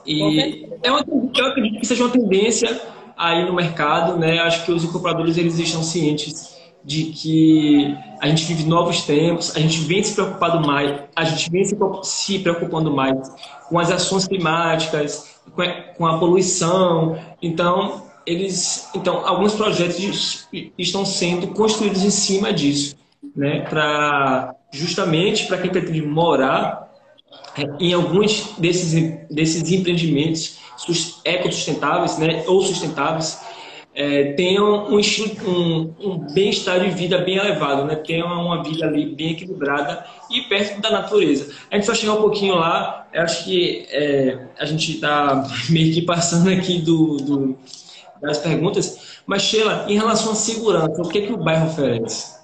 E 0.05 0.67
é 0.81 0.89
uma, 0.89 1.05
eu 1.37 1.45
acredito 1.45 1.79
que 1.79 1.85
seja 1.85 2.03
uma 2.03 2.11
tendência 2.11 2.81
aí 3.19 3.45
no 3.45 3.53
mercado, 3.53 4.17
né? 4.17 4.39
Acho 4.39 4.63
que 4.65 4.71
os 4.71 4.83
incorporadores 4.85 5.37
eles 5.37 5.59
estão 5.59 5.83
cientes 5.83 6.57
de 6.83 7.05
que 7.05 7.97
a 8.21 8.29
gente 8.29 8.45
vive 8.45 8.63
novos 8.63 9.03
tempos, 9.03 9.55
a 9.57 9.59
gente 9.59 9.81
vem 9.81 10.01
se 10.01 10.15
preocupando 10.15 10.65
mais, 10.65 11.01
a 11.13 11.25
gente 11.25 11.51
vem 11.51 11.65
se, 12.01 12.39
preocupando 12.39 12.89
mais 12.89 13.29
com 13.67 13.77
as 13.77 13.91
ações 13.91 14.25
climáticas, 14.25 15.35
com 15.53 15.61
a, 15.61 15.67
com 15.97 16.07
a 16.07 16.17
poluição. 16.17 17.19
Então, 17.41 18.03
eles, 18.25 18.89
então, 18.95 19.27
alguns 19.27 19.53
projetos 19.53 20.47
estão 20.77 21.05
sendo 21.05 21.47
construídos 21.49 22.03
em 22.03 22.09
cima 22.09 22.53
disso, 22.53 22.95
né? 23.35 23.61
Para 23.69 24.55
justamente 24.71 25.47
para 25.47 25.57
quem 25.57 25.69
pretende 25.69 26.01
morar 26.01 26.87
é, 27.57 27.63
em 27.83 27.91
alguns 27.91 28.53
desses 28.57 29.27
desses 29.29 29.69
empreendimentos 29.71 30.59
ecossustentáveis, 31.23 32.17
né? 32.17 32.43
Ou 32.47 32.61
sustentáveis 32.61 33.39
é, 33.99 34.33
tenham 34.33 34.87
um, 34.87 34.97
um, 34.97 35.95
um 35.99 36.19
bem-estar 36.33 36.79
de 36.79 36.89
vida 36.91 37.17
bem 37.17 37.37
elevado, 37.37 37.85
né? 37.85 37.95
tenham 37.95 38.27
uma 38.27 38.63
vida 38.63 38.85
ali 38.85 39.13
bem 39.13 39.31
equilibrada 39.31 40.05
e 40.29 40.41
perto 40.43 40.79
da 40.79 40.89
natureza. 40.89 41.53
A 41.69 41.75
gente 41.75 41.85
vai 41.85 41.95
chegar 41.95 42.13
um 42.13 42.21
pouquinho 42.21 42.55
lá, 42.55 43.07
acho 43.13 43.45
que 43.45 43.87
é, 43.89 44.47
a 44.57 44.65
gente 44.65 44.93
está 44.93 45.43
meio 45.69 45.93
que 45.93 46.01
passando 46.03 46.49
aqui 46.49 46.79
do, 46.79 47.17
do, 47.17 47.57
das 48.21 48.37
perguntas, 48.37 49.21
mas 49.25 49.41
Sheila, 49.41 49.85
em 49.89 49.97
relação 49.97 50.31
à 50.31 50.35
segurança, 50.35 51.01
o 51.01 51.09
que, 51.09 51.23
que 51.23 51.33
o 51.33 51.37
bairro 51.37 51.67
oferece? 51.67 52.39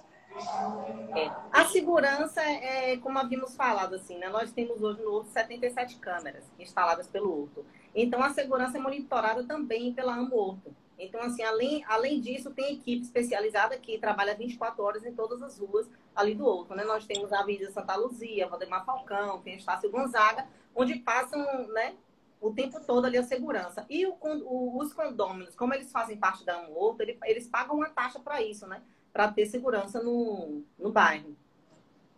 É, 1.15 1.32
a 1.54 1.63
segurança 1.65 2.42
é, 2.42 2.98
como 2.98 3.18
havíamos 3.18 3.56
falado, 3.56 3.96
assim, 3.96 4.18
né? 4.18 4.27
nós 4.27 4.51
temos 4.51 4.82
hoje 4.82 5.01
no 5.01 5.13
Horto 5.13 5.30
77 5.32 5.96
câmeras 5.98 6.44
instaladas 6.60 7.08
pelo 7.08 7.44
Horto. 7.44 7.65
Então, 7.96 8.22
a 8.22 8.30
segurança 8.30 8.78
é 8.78 8.82
monitorada 8.82 9.44
também 9.46 9.94
pela 9.94 10.16
AMO 10.16 10.36
Horto. 10.36 10.75
Então, 11.00 11.22
assim, 11.22 11.44
além, 11.44 11.84
além 11.88 12.20
disso, 12.20 12.52
tem 12.52 12.74
equipe 12.74 13.04
especializada 13.04 13.78
que 13.78 13.98
trabalha 13.98 14.36
24 14.36 14.84
horas 14.84 15.06
em 15.06 15.14
todas 15.14 15.42
as 15.42 15.60
ruas 15.60 15.90
ali 16.16 16.36
do 16.36 16.46
outro, 16.46 16.75
né? 16.75 16.84
Nós 16.84 17.06
temos 17.06 17.32
a 17.34 17.40
Avenida 17.40 17.72
Santa 17.72 17.96
Luzia, 17.96 18.48
Valdemar 18.48 18.86
Falcão, 18.86 19.42
tem 19.42 19.56
Estácio 19.56 19.92
Gonzaga, 19.92 20.48
onde 20.74 20.96
passam, 21.00 21.40
né, 21.70 21.96
o 22.40 22.52
tempo 22.52 22.80
todo 22.80 23.06
ali 23.06 23.18
a 23.18 23.24
segurança. 23.24 23.86
E 23.90 24.06
o, 24.06 24.16
o, 24.22 24.78
os 24.80 24.94
condôminos, 24.94 25.56
como 25.56 25.74
eles 25.74 25.92
fazem 25.92 26.18
parte 26.18 26.46
da 26.46 26.62
um 26.62 26.74
outro, 26.74 27.04
eles, 27.04 27.18
eles 27.25 27.48
pagam 27.48 27.75
uma 27.78 27.90
taxa 27.90 28.20
para 28.20 28.42
isso, 28.42 28.66
né? 28.68 28.82
Para 29.12 29.32
ter 29.32 29.46
segurança 29.46 30.02
no, 30.02 30.62
no 30.78 30.92
bairro. 30.92 31.36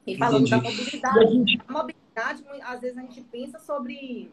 E 0.06 0.18
falando 0.18 0.48
Entendi. 0.48 0.52
da 0.52 0.70
mobilidade, 0.70 1.64
a 1.68 1.72
mobilidade, 1.72 2.44
às 2.64 2.82
vezes 2.82 2.98
a 2.98 3.02
gente 3.02 3.22
pensa 3.22 3.60
sobre 3.60 4.32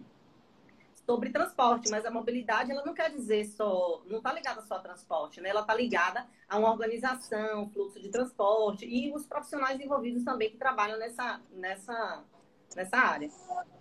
sobre 1.06 1.30
transporte, 1.30 1.90
mas 1.90 2.04
a 2.04 2.10
mobilidade 2.10 2.70
ela 2.70 2.84
não 2.84 2.94
quer 2.94 3.10
dizer 3.10 3.44
só, 3.44 4.02
não 4.06 4.18
está 4.18 4.32
ligada 4.32 4.62
só 4.62 4.76
a 4.76 4.80
transporte, 4.80 5.40
né? 5.40 5.50
Ela 5.50 5.60
está 5.60 5.74
ligada 5.74 6.26
a 6.48 6.58
uma 6.58 6.70
organização, 6.70 7.68
fluxo 7.70 8.00
de 8.00 8.08
transporte 8.08 8.86
e 8.86 9.12
os 9.14 9.26
profissionais 9.26 9.78
envolvidos 9.80 10.24
também 10.24 10.50
que 10.50 10.56
trabalham 10.56 10.98
nessa, 10.98 11.40
nessa, 11.50 12.24
nessa 12.74 12.96
área. 12.96 13.30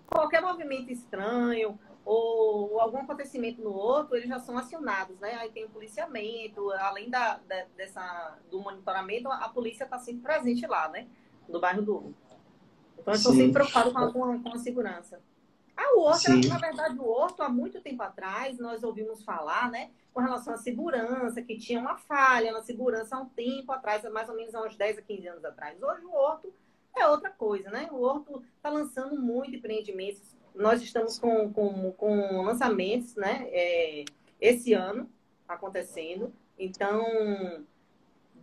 Qualquer 0.06 0.42
movimento 0.42 0.92
estranho 0.92 1.80
ou 2.06 2.80
algum 2.82 2.98
acontecimento 2.98 3.62
no 3.62 3.72
outro, 3.72 4.18
eles 4.18 4.28
já 4.28 4.40
são 4.40 4.58
acionados, 4.58 5.18
né? 5.20 5.36
Aí 5.36 5.50
tem 5.50 5.64
o 5.64 5.70
policiamento, 5.70 6.70
além 6.72 7.10
da, 7.10 7.38
da 7.48 7.64
dessa, 7.78 8.38
do 8.52 8.60
monitoramento, 8.60 9.30
a 9.30 9.48
polícia 9.48 9.86
está 9.86 9.98
sempre 9.98 10.22
presente 10.22 10.68
lá, 10.68 10.90
né? 10.90 11.08
No 11.48 11.62
bairro 11.62 11.82
do 11.82 12.14
Então, 13.00 13.14
eu 13.14 13.18
estou 13.18 13.32
sempre 13.34 13.54
preocupado 13.54 14.12
com 14.12 14.44
com 14.44 14.50
a 14.50 14.58
segurança. 14.58 15.22
A 15.76 15.96
outra, 15.98 16.20
Sim. 16.20 16.48
na 16.48 16.58
verdade, 16.58 16.98
o 17.00 17.08
Horto, 17.08 17.42
há 17.42 17.50
muito 17.50 17.82
tempo 17.82 18.04
atrás, 18.04 18.60
nós 18.60 18.84
ouvimos 18.84 19.24
falar, 19.24 19.72
né, 19.72 19.90
com 20.14 20.22
relação 20.22 20.54
à 20.54 20.58
segurança, 20.58 21.42
que 21.42 21.58
tinha 21.58 21.80
uma 21.80 21.98
falha 21.98 22.52
na 22.52 22.62
segurança 22.62 23.16
há 23.16 23.22
um 23.22 23.30
tempo 23.30 23.72
atrás, 23.72 24.04
mais 24.12 24.30
ou 24.30 24.36
menos 24.36 24.54
há 24.54 24.62
uns 24.64 24.76
10 24.76 25.00
a 25.00 25.02
15 25.02 25.28
anos 25.28 25.46
atrás. 25.46 25.82
Hoje 25.82 26.06
o 26.06 26.14
Horto 26.14 26.54
é 26.96 27.08
outra 27.08 27.32
coisa, 27.32 27.72
né? 27.72 27.90
O 27.92 28.02
Horto 28.02 28.44
está 28.56 28.70
lançando 28.70 29.20
muito 29.20 29.56
empreendimentos. 29.56 30.38
Nós 30.54 30.82
estamos 30.82 31.18
com, 31.18 31.52
com, 31.52 31.92
com 31.94 32.42
lançamentos, 32.44 33.16
né, 33.16 33.48
é, 33.52 34.06
esse 34.40 34.74
ano 34.74 35.10
acontecendo. 35.48 36.32
Então, 36.58 37.66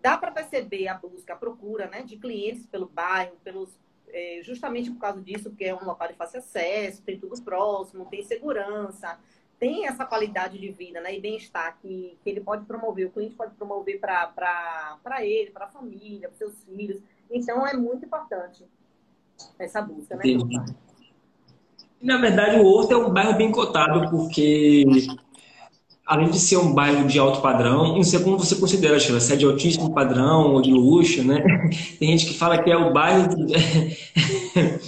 dá 0.03 0.19
para 0.19 0.33
perceber 0.33 0.89
a 0.89 0.95
busca, 0.95 1.35
a 1.35 1.37
procura, 1.37 1.87
né, 1.87 2.03
de 2.03 2.17
clientes 2.17 2.67
pelo 2.67 2.87
bairro, 2.87 3.37
pelos 3.45 3.79
é, 4.13 4.41
justamente 4.43 4.91
por 4.91 5.01
causa 5.01 5.21
disso, 5.21 5.51
porque 5.51 5.65
é 5.65 5.75
um 5.75 5.85
local 5.85 6.09
de 6.09 6.15
fácil 6.15 6.41
acesso, 6.41 7.03
tem 7.03 7.19
tudo 7.19 7.41
próximo, 7.43 8.07
tem 8.07 8.23
segurança, 8.23 9.19
tem 9.59 9.87
essa 9.87 10.07
qualidade 10.07 10.59
de 10.59 10.71
vida 10.71 11.01
né, 11.01 11.15
e 11.15 11.21
bem-estar 11.21 11.79
que, 11.81 12.17
que 12.23 12.31
ele 12.31 12.41
pode 12.41 12.65
promover, 12.65 13.07
o 13.07 13.11
cliente 13.11 13.35
pode 13.35 13.55
promover 13.55 14.01
para 14.01 15.25
ele, 15.25 15.51
para 15.51 15.67
a 15.67 15.69
família, 15.69 16.29
para 16.29 16.39
seus 16.39 16.55
filhos. 16.65 17.01
Então, 17.31 17.67
é 17.67 17.77
muito 17.77 18.05
importante 18.05 18.65
essa 19.59 19.83
busca, 19.83 20.17
né? 20.17 20.23
Na 22.01 22.17
verdade, 22.17 22.57
o 22.59 22.65
Horto 22.65 22.95
é 22.95 22.97
um 22.97 23.13
bairro 23.13 23.37
bem 23.37 23.53
cotado, 23.53 24.09
porque 24.11 24.85
além 26.11 26.29
de 26.29 26.41
ser 26.41 26.57
um 26.57 26.75
bairro 26.75 27.07
de 27.07 27.21
alto 27.21 27.41
padrão, 27.41 27.95
não 27.95 28.03
sei 28.03 28.21
como 28.21 28.37
você 28.37 28.57
considera, 28.57 28.99
Sheila, 28.99 29.21
se 29.21 29.33
é 29.33 29.37
de 29.37 29.45
altíssimo 29.45 29.95
padrão 29.95 30.53
ou 30.53 30.61
de 30.61 30.73
luxo, 30.73 31.23
né? 31.23 31.41
Tem 32.01 32.11
gente 32.11 32.27
que 32.27 32.37
fala 32.37 32.61
que 32.61 32.69
é 32.69 32.77
o 32.77 32.93
bairro 32.93 33.29
de... 33.29 33.55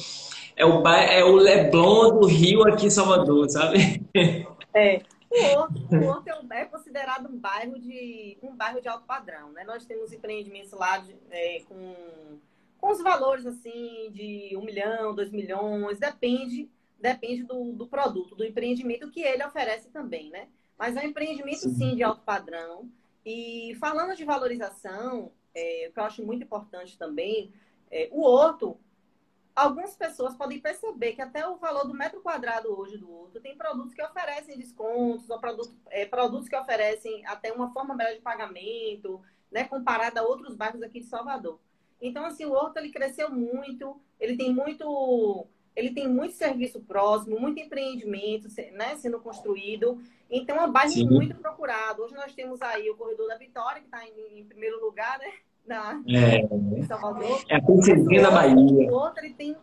é 0.57 0.67
o 0.67 0.83
bairro, 0.83 1.13
é 1.13 1.25
o 1.25 1.37
Leblon 1.37 2.19
do 2.19 2.27
Rio 2.27 2.67
aqui 2.67 2.87
em 2.87 2.91
Salvador, 2.91 3.49
sabe? 3.49 4.03
É. 4.75 5.01
O 5.33 6.09
Horto, 6.09 6.29
é, 6.53 6.61
é 6.61 6.65
considerado 6.67 7.27
um 7.27 7.39
bairro 7.39 7.81
de 7.81 8.37
um 8.43 8.55
bairro 8.55 8.83
de 8.83 8.89
alto 8.89 9.07
padrão, 9.07 9.51
né? 9.53 9.65
Nós 9.65 9.87
temos 9.87 10.13
empreendimentos 10.13 10.73
lá 10.73 10.99
de, 10.99 11.17
é, 11.31 11.63
com, 11.67 11.95
com 12.79 12.93
os 12.93 13.03
valores 13.03 13.47
assim 13.47 14.11
de 14.13 14.55
um 14.59 14.63
milhão, 14.63 15.15
dois 15.15 15.31
milhões, 15.31 15.99
depende 15.99 16.69
depende 17.01 17.45
do, 17.45 17.73
do 17.73 17.87
produto, 17.87 18.37
do 18.37 18.45
empreendimento 18.45 19.11
que 19.11 19.23
ele 19.23 19.43
oferece 19.43 19.89
também, 19.89 20.29
né? 20.29 20.49
Mas 20.79 20.97
é 20.97 21.01
um 21.01 21.09
empreendimento, 21.09 21.61
sim, 21.61 21.75
sim 21.75 21.97
de 21.97 22.03
alto 22.03 22.23
padrão. 22.23 22.91
E 23.25 23.77
falando 23.79 24.17
de 24.17 24.25
valorização, 24.25 25.33
é, 25.55 25.87
o 25.89 25.93
que 25.93 26.01
eu 26.01 26.05
acho 26.05 26.25
muito 26.25 26.45
importante 26.45 26.99
também, 26.99 27.53
é, 27.91 28.09
o 28.11 28.23
Horto, 28.23 28.79
algumas 29.55 29.95
pessoas 29.95 30.35
podem 30.35 30.61
perceber 30.61 31.13
que 31.13 31.23
até 31.23 31.47
o 31.47 31.57
valor 31.57 31.87
do 31.87 31.95
metro 31.95 32.21
quadrado 32.21 32.77
hoje 32.79 32.97
do 32.97 33.11
Horto 33.13 33.41
tem 33.41 33.57
produtos 33.57 33.95
que 33.95 34.03
oferecem 34.03 34.59
descontos, 34.59 35.29
ou 35.31 35.39
produto, 35.39 35.77
é, 35.91 36.07
produtos 36.07 36.49
que 36.49 36.57
oferecem 36.57 37.25
até 37.27 37.53
uma 37.53 37.73
forma 37.73 37.95
melhor 37.95 38.15
de 38.15 38.21
pagamento, 38.21 39.21
né, 39.51 39.65
comparado 39.65 40.19
a 40.19 40.23
outros 40.23 40.57
bairros 40.57 40.83
aqui 40.83 41.01
de 41.01 41.07
Salvador. 41.07 41.61
Então, 42.01 42.25
assim, 42.25 42.45
o 42.45 42.53
Horto 42.53 42.79
ele 42.79 42.91
cresceu 42.91 43.31
muito, 43.31 44.01
ele 44.19 44.37
tem 44.37 44.53
muito 44.53 45.47
ele 45.75 45.91
tem 45.91 46.07
muito 46.07 46.35
serviço 46.35 46.81
próximo, 46.81 47.41
muito 47.41 47.61
empreendimento 47.61 48.49
né, 48.73 48.97
sendo 48.97 49.19
construído. 49.21 50.01
Então, 50.31 50.57
é 50.57 50.67
um 50.67 50.73
bairro 50.73 50.93
Sim. 50.93 51.09
muito 51.09 51.35
procurado. 51.37 52.03
Hoje 52.03 52.15
nós 52.15 52.35
temos 52.35 52.61
aí 52.63 52.89
o 52.91 52.97
Corredor 52.97 53.29
da 53.29 53.37
Vitória, 53.37 53.81
que 53.81 53.87
está 53.87 54.05
em, 54.05 54.41
em, 54.41 54.45
primeiro 54.45 54.85
lugar, 54.85 55.19
né? 55.19 55.33
Na, 55.67 56.03
é. 56.09 56.41
Em 56.79 56.83
Salvador. 56.83 57.43
É 57.49 57.57
a 57.57 57.63
princesa 57.63 58.05
da 58.05 58.31
Bahia. 58.31 58.55
O 58.55 58.93
outro, 58.93 59.25
ele 59.25 59.35
tem 59.35 59.57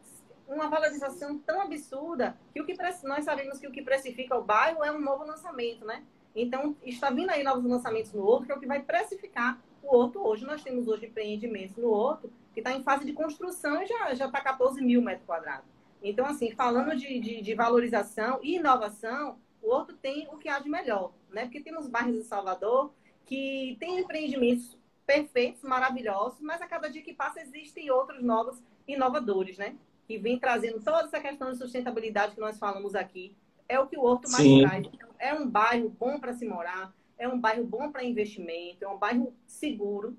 uma 0.48 0.68
valorização 0.68 1.38
tão 1.40 1.62
absurda 1.62 2.36
que 2.54 2.62
o 2.62 2.66
que 2.66 2.76
nós 3.04 3.24
sabemos 3.24 3.60
que 3.60 3.68
o 3.68 3.72
que 3.72 3.84
precifica 3.84 4.36
o 4.36 4.44
bairro 4.44 4.84
é 4.84 4.92
um 4.92 5.00
novo 5.00 5.24
lançamento, 5.24 5.86
né? 5.86 6.04
Então, 6.36 6.76
está 6.84 7.10
vindo 7.10 7.30
aí 7.30 7.44
novos 7.44 7.66
lançamentos 7.66 8.14
no 8.14 8.24
outro, 8.24 8.46
que 8.46 8.52
é 8.52 8.56
o 8.56 8.60
que 8.60 8.66
vai 8.66 8.82
precificar 8.82 9.60
o 9.84 9.96
outro 9.96 10.26
hoje. 10.26 10.46
Nós 10.46 10.64
temos 10.64 10.88
hoje 10.88 11.06
empreendimentos 11.06 11.76
no 11.76 11.90
outro 11.90 12.32
que 12.54 12.62
está 12.62 12.72
em 12.72 12.84
fase 12.84 13.06
de 13.06 13.14
construção 13.14 13.82
e 13.82 13.86
já 13.86 14.12
está 14.14 14.42
14 14.42 14.82
mil 14.82 15.02
metros 15.02 15.26
quadrados. 15.26 15.79
Então, 16.02 16.26
assim, 16.26 16.52
falando 16.52 16.96
de, 16.96 17.20
de, 17.20 17.42
de, 17.42 17.54
valorização 17.54 18.40
e 18.42 18.56
inovação, 18.56 19.38
o 19.62 19.70
Horto 19.70 19.94
tem 19.94 20.28
o 20.32 20.38
que 20.38 20.48
há 20.48 20.60
de 20.60 20.70
melhor, 20.70 21.12
né? 21.30 21.44
Porque 21.44 21.62
temos 21.62 21.88
bairros 21.88 22.16
em 22.16 22.24
Salvador 22.24 22.94
que 23.26 23.78
têm 23.80 24.00
empreendimentos 24.00 24.78
perfeitos, 25.06 25.62
maravilhosos, 25.64 26.40
mas 26.40 26.62
a 26.62 26.68
cada 26.68 26.90
dia 26.90 27.02
que 27.02 27.14
passa 27.14 27.42
existem 27.42 27.92
outros 27.92 28.24
novos 28.24 28.62
inovadores, 28.88 29.58
né? 29.58 29.76
Que 30.08 30.18
vem 30.18 30.40
trazendo 30.40 30.80
toda 30.80 31.04
essa 31.04 31.20
questão 31.20 31.52
de 31.52 31.58
sustentabilidade 31.58 32.34
que 32.34 32.42
nós 32.42 32.58
falamos 32.58 32.96
aqui. 32.96 33.36
É 33.68 33.80
o 33.80 33.88
que 33.88 33.98
o 33.98 34.04
Horto 34.04 34.32
mais 34.32 34.44
Sim. 34.44 34.62
traz. 34.62 34.88
Então, 34.92 35.10
é 35.20 35.34
um 35.34 35.48
bairro 35.48 35.90
bom 35.90 36.20
para 36.20 36.34
se 36.34 36.46
morar, 36.46 36.94
é 37.18 37.28
um 37.28 37.40
bairro 37.40 37.66
bom 37.66 37.92
para 37.92 38.04
investimento, 38.04 38.86
é 38.86 38.88
um 38.88 38.98
bairro 38.98 39.34
seguro. 39.46 40.18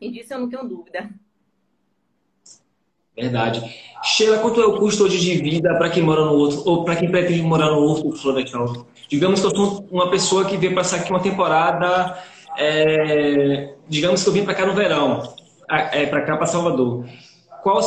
E 0.00 0.10
disso 0.10 0.34
eu 0.34 0.40
não 0.40 0.48
tenho 0.48 0.68
dúvida. 0.68 1.10
Verdade. 3.16 3.62
Sheila, 4.02 4.38
quanto 4.38 4.60
é 4.60 4.66
o 4.66 4.76
custo 4.76 5.04
hoje 5.04 5.18
de 5.18 5.36
vida 5.40 5.74
para 5.76 5.88
quem 5.88 6.02
mora 6.02 6.24
no 6.24 6.32
outro, 6.32 6.62
ou 6.66 6.84
para 6.84 6.96
quem 6.96 7.10
pretende 7.10 7.42
morar 7.42 7.70
no 7.70 7.78
outro 7.78 8.12
Florestal? 8.12 8.86
Digamos 9.08 9.40
que 9.40 9.46
eu 9.46 9.54
sou 9.54 9.86
uma 9.90 10.10
pessoa 10.10 10.44
que 10.44 10.56
veio 10.56 10.74
passar 10.74 10.96
aqui 10.96 11.10
uma 11.10 11.20
temporada, 11.20 12.18
é, 12.58 13.74
digamos 13.88 14.22
que 14.22 14.28
eu 14.28 14.32
vim 14.32 14.44
para 14.44 14.54
cá 14.54 14.66
no 14.66 14.74
verão, 14.74 15.22
é, 15.70 16.06
para 16.06 16.22
cá, 16.22 16.36
para 16.36 16.46
Salvador. 16.46 17.06
Qual, 17.62 17.80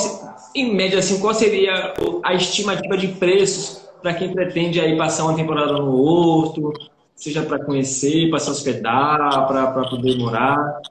em 0.56 0.74
média, 0.74 1.00
assim, 1.00 1.20
qual 1.20 1.34
seria 1.34 1.94
a 2.24 2.34
estimativa 2.34 2.98
de 2.98 3.10
preços 3.10 3.86
para 4.02 4.14
quem 4.14 4.34
pretende 4.34 4.80
aí 4.80 4.98
passar 4.98 5.26
uma 5.26 5.36
temporada 5.36 5.74
no 5.74 6.02
Horto, 6.02 6.72
seja 7.16 7.44
para 7.44 7.64
conhecer, 7.64 8.30
para 8.30 8.40
se 8.40 8.50
hospedar, 8.50 9.48
para 9.48 9.88
poder 9.90 10.18
morar? 10.18 10.82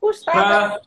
Gustavo, 0.00 0.38
pra... 0.38 0.80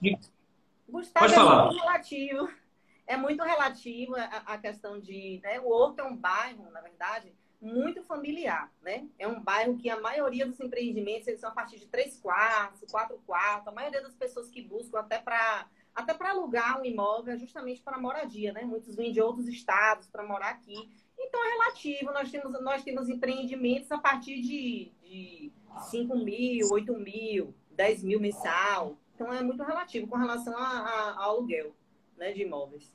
Gustavo 0.89 1.25
Pode 1.25 1.33
falar. 1.33 1.69
é 1.69 1.79
relativo. 1.79 2.62
É 3.05 3.17
muito 3.17 3.43
relativo 3.43 4.15
a 4.15 4.57
questão 4.57 4.99
de. 4.99 5.39
Né, 5.43 5.59
o 5.59 5.69
Horto 5.69 6.01
é 6.01 6.03
um 6.05 6.15
bairro, 6.15 6.71
na 6.71 6.79
verdade, 6.79 7.33
muito 7.61 8.03
familiar, 8.03 8.71
né? 8.81 9.07
É 9.17 9.27
um 9.27 9.41
bairro 9.41 9.77
que 9.77 9.89
a 9.89 9.99
maioria 9.99 10.45
dos 10.45 10.59
empreendimentos 10.59 11.27
eles 11.27 11.39
são 11.39 11.49
a 11.49 11.53
partir 11.53 11.79
de 11.79 11.87
três 11.87 12.17
quartos, 12.17 12.91
quatro 12.91 13.17
quartos. 13.25 13.67
A 13.67 13.71
maioria 13.71 14.01
das 14.01 14.15
pessoas 14.15 14.49
que 14.49 14.61
buscam 14.61 14.99
até 14.99 15.19
para 15.19 15.67
até 15.95 16.13
para 16.13 16.31
alugar 16.31 16.81
um 16.81 16.85
imóvel 16.85 17.35
é 17.35 17.37
justamente 17.37 17.81
para 17.81 17.99
moradia, 17.99 18.51
né? 18.51 18.63
Muitos 18.63 18.95
vêm 18.95 19.11
de 19.11 19.21
outros 19.21 19.47
estados 19.47 20.07
para 20.07 20.25
morar 20.25 20.49
aqui. 20.49 20.89
Então 21.17 21.45
é 21.45 21.51
relativo. 21.51 22.11
Nós 22.11 22.31
temos 22.31 22.61
nós 22.61 22.83
temos 22.83 23.09
empreendimentos 23.09 23.91
a 23.91 23.97
partir 23.97 24.41
de, 24.41 24.91
de 25.01 25.51
5 25.89 26.17
mil, 26.17 26.67
8 26.71 26.93
mil, 26.99 27.53
10 27.71 28.03
mil 28.03 28.19
mensal. 28.19 28.97
Então 29.15 29.31
é 29.31 29.41
muito 29.41 29.63
relativo 29.63 30.07
com 30.07 30.17
relação 30.17 30.57
a, 30.57 30.67
a, 30.67 31.23
ao 31.23 31.37
aluguel 31.37 31.73
né, 32.17 32.31
de 32.31 32.43
imóveis. 32.43 32.91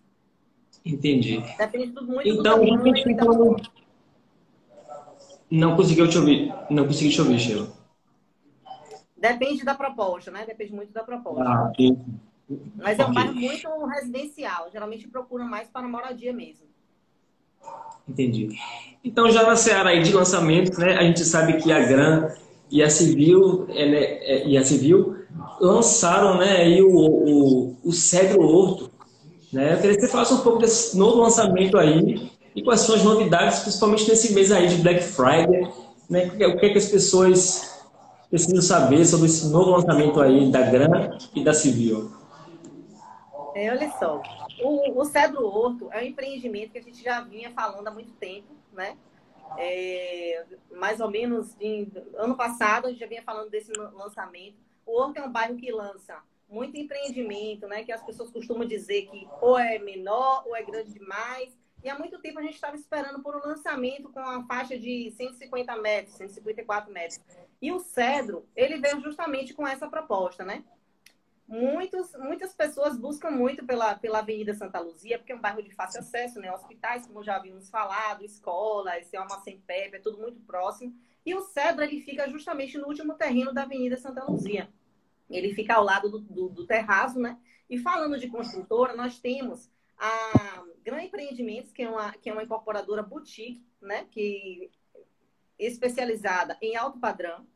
Entendi. 0.85 1.43
Depende 1.57 1.93
tudo 1.93 2.07
muito 2.07 2.29
então, 2.29 2.65
do 2.65 3.15
tamanho, 3.15 3.57
não 5.51 5.77
conseguiu 5.77 6.09
te 6.09 6.19
ouvir. 6.19 6.55
Não 6.71 6.87
consegui 6.87 7.11
te 7.11 7.21
ouvir, 7.21 7.39
Sheila. 7.39 7.73
Depende 9.17 9.65
da 9.65 9.75
proposta, 9.75 10.31
né? 10.31 10.45
Depende 10.47 10.73
muito 10.73 10.93
da 10.93 11.03
proposta. 11.03 11.43
Ah. 11.43 11.73
Mas 12.77 12.99
é 12.99 13.05
um 13.05 13.13
bairro 13.13 13.35
muito 13.35 13.85
residencial. 13.87 14.71
Geralmente 14.71 15.09
procura 15.09 15.45
mais 15.45 15.69
para 15.69 15.89
moradia 15.89 16.33
mesmo. 16.33 16.67
Entendi. 18.09 18.59
Então, 19.03 19.31
já 19.31 19.43
na 19.43 19.57
seara 19.57 19.91
aí 19.91 20.03
de 20.03 20.13
lançamentos, 20.13 20.79
né? 20.79 20.97
A 20.97 21.03
gente 21.03 21.25
sabe 21.25 21.61
que 21.61 21.73
a 21.73 21.81
Gran 21.81 22.31
e 22.71 22.83
a 22.83 22.91
Civil, 22.91 23.67
é, 23.71 23.87
né, 23.87 24.03
é, 24.03 24.47
e 24.47 24.57
a 24.57 24.65
Civil 24.65 25.17
lançaram 25.61 26.39
né, 26.39 26.59
aí 26.59 26.83
o, 26.83 26.91
o, 26.91 27.77
o 27.83 27.93
Cedro 27.93 28.43
Horto. 28.43 28.91
Né? 29.53 29.75
Eu 29.75 29.81
queria 29.81 29.97
que 29.97 30.03
você 30.03 30.09
falasse 30.09 30.35
um 30.35 30.41
pouco 30.41 30.59
desse 30.59 30.97
novo 30.97 31.23
lançamento 31.23 31.79
aí 31.79 32.31
e 32.55 32.63
quais 32.63 32.81
são 32.81 32.95
as 32.95 33.03
novidades, 33.03 33.61
principalmente 33.61 34.09
nesse 34.09 34.35
mês 34.35 34.53
aí 34.53 34.69
de 34.69 34.83
Black 34.83 35.03
Friday, 35.03 35.73
né? 36.09 36.27
O 36.27 36.59
que 36.59 36.67
é 36.67 36.71
que 36.71 36.79
as 36.79 36.89
pessoas 36.89 37.79
precisam 38.29 38.61
saber 38.61 39.05
sobre 39.07 39.27
esse 39.27 39.49
novo 39.49 39.71
lançamento 39.71 40.21
aí 40.21 40.51
da 40.51 40.63
Gran 40.63 41.19
e 41.35 41.43
da 41.43 41.55
Civil? 41.55 42.11
É, 43.55 43.71
olha 43.71 43.91
só, 43.99 44.23
o, 44.63 45.01
o 45.01 45.05
Cedro 45.05 45.47
Horto 45.47 45.89
é 45.93 46.03
um 46.03 46.07
empreendimento 46.07 46.73
que 46.73 46.79
a 46.79 46.83
gente 46.83 47.03
já 47.03 47.21
vinha 47.21 47.51
falando 47.51 47.89
há 47.89 47.91
muito 47.91 48.13
tempo, 48.13 48.49
né? 48.73 48.97
É, 49.57 50.45
mais 50.73 51.01
ou 51.01 51.11
menos 51.11 51.57
em, 51.59 51.91
ano 52.17 52.37
passado 52.37 52.87
a 52.87 52.91
gente 52.91 53.01
já 53.01 53.07
vinha 53.07 53.23
falando 53.23 53.51
desse 53.51 53.73
lançamento. 53.73 54.57
O 54.85 55.01
Horto 55.01 55.19
é 55.19 55.23
um 55.23 55.33
bairro 55.33 55.57
que 55.57 55.73
lança 55.73 56.17
muito 56.49 56.77
empreendimento, 56.77 57.67
né? 57.67 57.85
Que 57.85 57.93
as 57.93 58.03
pessoas 58.03 58.31
costumam 58.31 58.67
dizer 58.67 59.07
que 59.07 59.29
ou 59.41 59.59
é 59.59 59.79
menor 59.79 60.45
ou 60.47 60.57
é 60.57 60.63
grande 60.63 60.93
demais. 60.93 61.57
E 61.83 61.89
há 61.89 61.99
muito 61.99 62.19
tempo 62.19 62.39
a 62.39 62.43
gente 62.43 62.55
estava 62.55 62.75
esperando 62.75 63.23
por 63.23 63.37
um 63.37 63.41
lançamento 63.41 64.11
com 64.11 64.19
a 64.19 64.45
faixa 64.47 64.77
de 64.77 65.13
150 65.13 65.77
metros, 65.77 66.17
154 66.17 66.93
metros. 66.93 67.21
E 67.63 67.71
o 67.71 67.79
Cedro, 67.79 68.47
ele 68.57 68.79
veio 68.79 69.01
justamente 69.01 69.55
com 69.55 69.67
essa 69.67 69.89
proposta, 69.89 70.45
né? 70.45 70.65
Muitos, 71.47 72.13
muitas 72.19 72.53
pessoas 72.53 72.99
buscam 72.99 73.31
muito 73.31 73.65
pela, 73.65 73.95
pela 73.95 74.19
Avenida 74.19 74.55
Santa 74.55 74.81
Luzia, 74.81 75.19
porque 75.19 75.33
é 75.33 75.35
um 75.35 75.41
bairro 75.41 75.63
de 75.63 75.75
fácil 75.75 76.01
acesso, 76.01 76.39
né? 76.41 76.53
Hospitais, 76.53 77.07
como 77.07 77.23
já 77.23 77.37
havíamos 77.37 77.71
falado, 77.71 78.25
escolas, 78.25 79.11
uma 79.15 79.41
sem 79.41 79.59
Pepe, 79.61 79.97
é 79.97 80.01
tudo 80.01 80.19
muito 80.19 80.41
próximo. 80.41 80.95
E 81.25 81.35
o 81.35 81.41
Cedro, 81.41 81.83
ele 81.83 82.03
fica 82.03 82.29
justamente 82.29 82.77
no 82.77 82.87
último 82.87 83.15
terreno 83.15 83.53
da 83.53 83.63
Avenida 83.63 83.97
Santa 83.97 84.25
Luzia. 84.25 84.69
Ele 85.29 85.55
fica 85.55 85.75
ao 85.75 85.85
lado 85.85 86.11
do, 86.11 86.21
do, 86.21 86.49
do 86.49 86.67
terraço, 86.67 87.19
né? 87.19 87.39
E 87.69 87.79
falando 87.79 88.19
de 88.19 88.29
construtora, 88.29 88.97
nós 88.97 89.19
temos 89.19 89.71
a 89.99 90.65
Gran 90.83 91.03
Empreendimentos, 91.03 91.73
que 91.73 91.83
é 91.83 91.91
uma, 91.91 92.13
que 92.13 92.31
é 92.31 92.33
uma 92.33 92.43
incorporadora 92.43 93.03
boutique, 93.03 93.65
né? 93.81 94.07
Que 94.11 94.71
especializada 95.59 96.57
em 96.63 96.77
alto 96.77 96.99
padrão, 96.99 97.47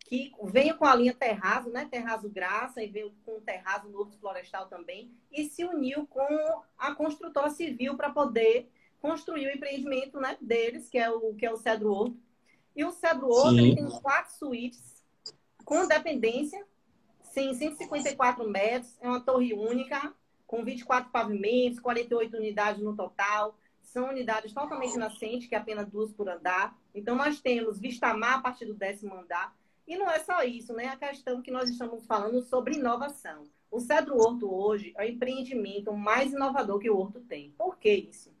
que 0.00 0.32
veio 0.44 0.76
com 0.76 0.86
a 0.86 0.94
linha 0.94 1.14
Terrazo, 1.14 1.70
né? 1.70 1.86
Terrazo 1.90 2.28
Graça, 2.28 2.82
e 2.82 2.88
veio 2.88 3.12
com 3.24 3.36
o 3.36 3.40
Terrazo 3.40 3.88
Norte 3.88 4.18
Florestal 4.18 4.66
também, 4.66 5.12
e 5.30 5.44
se 5.44 5.64
uniu 5.64 6.06
com 6.06 6.26
a 6.78 6.94
construtora 6.94 7.50
civil 7.50 7.96
para 7.96 8.10
poder 8.10 8.70
construir 9.00 9.46
o 9.46 9.56
empreendimento 9.56 10.20
né, 10.20 10.36
deles, 10.40 10.88
que 10.88 10.98
é 10.98 11.10
o, 11.10 11.34
que 11.34 11.46
é 11.46 11.52
o 11.52 11.56
Cedro 11.56 11.90
Horto. 11.90 12.16
E 12.76 12.84
o 12.84 12.92
Cedro 12.92 13.30
ele 13.50 13.74
tem 13.74 13.88
quatro 13.88 14.32
suítes 14.32 15.04
com 15.64 15.86
dependência, 15.86 16.64
sim, 17.30 17.54
154 17.54 18.48
metros, 18.48 18.96
é 19.00 19.08
uma 19.08 19.20
torre 19.20 19.52
única, 19.54 20.12
com 20.46 20.64
24 20.64 21.10
pavimentos, 21.10 21.80
48 21.80 22.36
unidades 22.36 22.82
no 22.82 22.94
total. 22.94 23.56
São 23.82 24.08
unidades 24.08 24.52
totalmente 24.52 24.96
nascentes, 24.96 25.48
que 25.48 25.54
é 25.54 25.58
apenas 25.58 25.88
duas 25.88 26.12
por 26.12 26.28
andar. 26.28 26.76
Então, 26.94 27.16
nós 27.16 27.40
temos 27.40 27.80
vista-mar 27.80 28.38
a 28.38 28.40
partir 28.40 28.66
do 28.66 28.74
décimo 28.74 29.14
andar. 29.14 29.54
E 29.86 29.96
não 29.96 30.08
é 30.08 30.20
só 30.20 30.42
isso, 30.44 30.72
né? 30.72 30.86
A 30.86 30.96
questão 30.96 31.42
que 31.42 31.50
nós 31.50 31.68
estamos 31.68 32.06
falando 32.06 32.42
sobre 32.42 32.76
inovação. 32.76 33.44
O 33.70 33.80
Cedro 33.80 34.16
Horto 34.16 34.52
hoje 34.52 34.92
é 34.96 35.04
o 35.04 35.08
empreendimento 35.08 35.92
mais 35.92 36.32
inovador 36.32 36.78
que 36.78 36.90
o 36.90 36.96
Horto 36.96 37.20
tem. 37.20 37.50
Por 37.56 37.76
que 37.76 37.92
isso? 37.92 38.32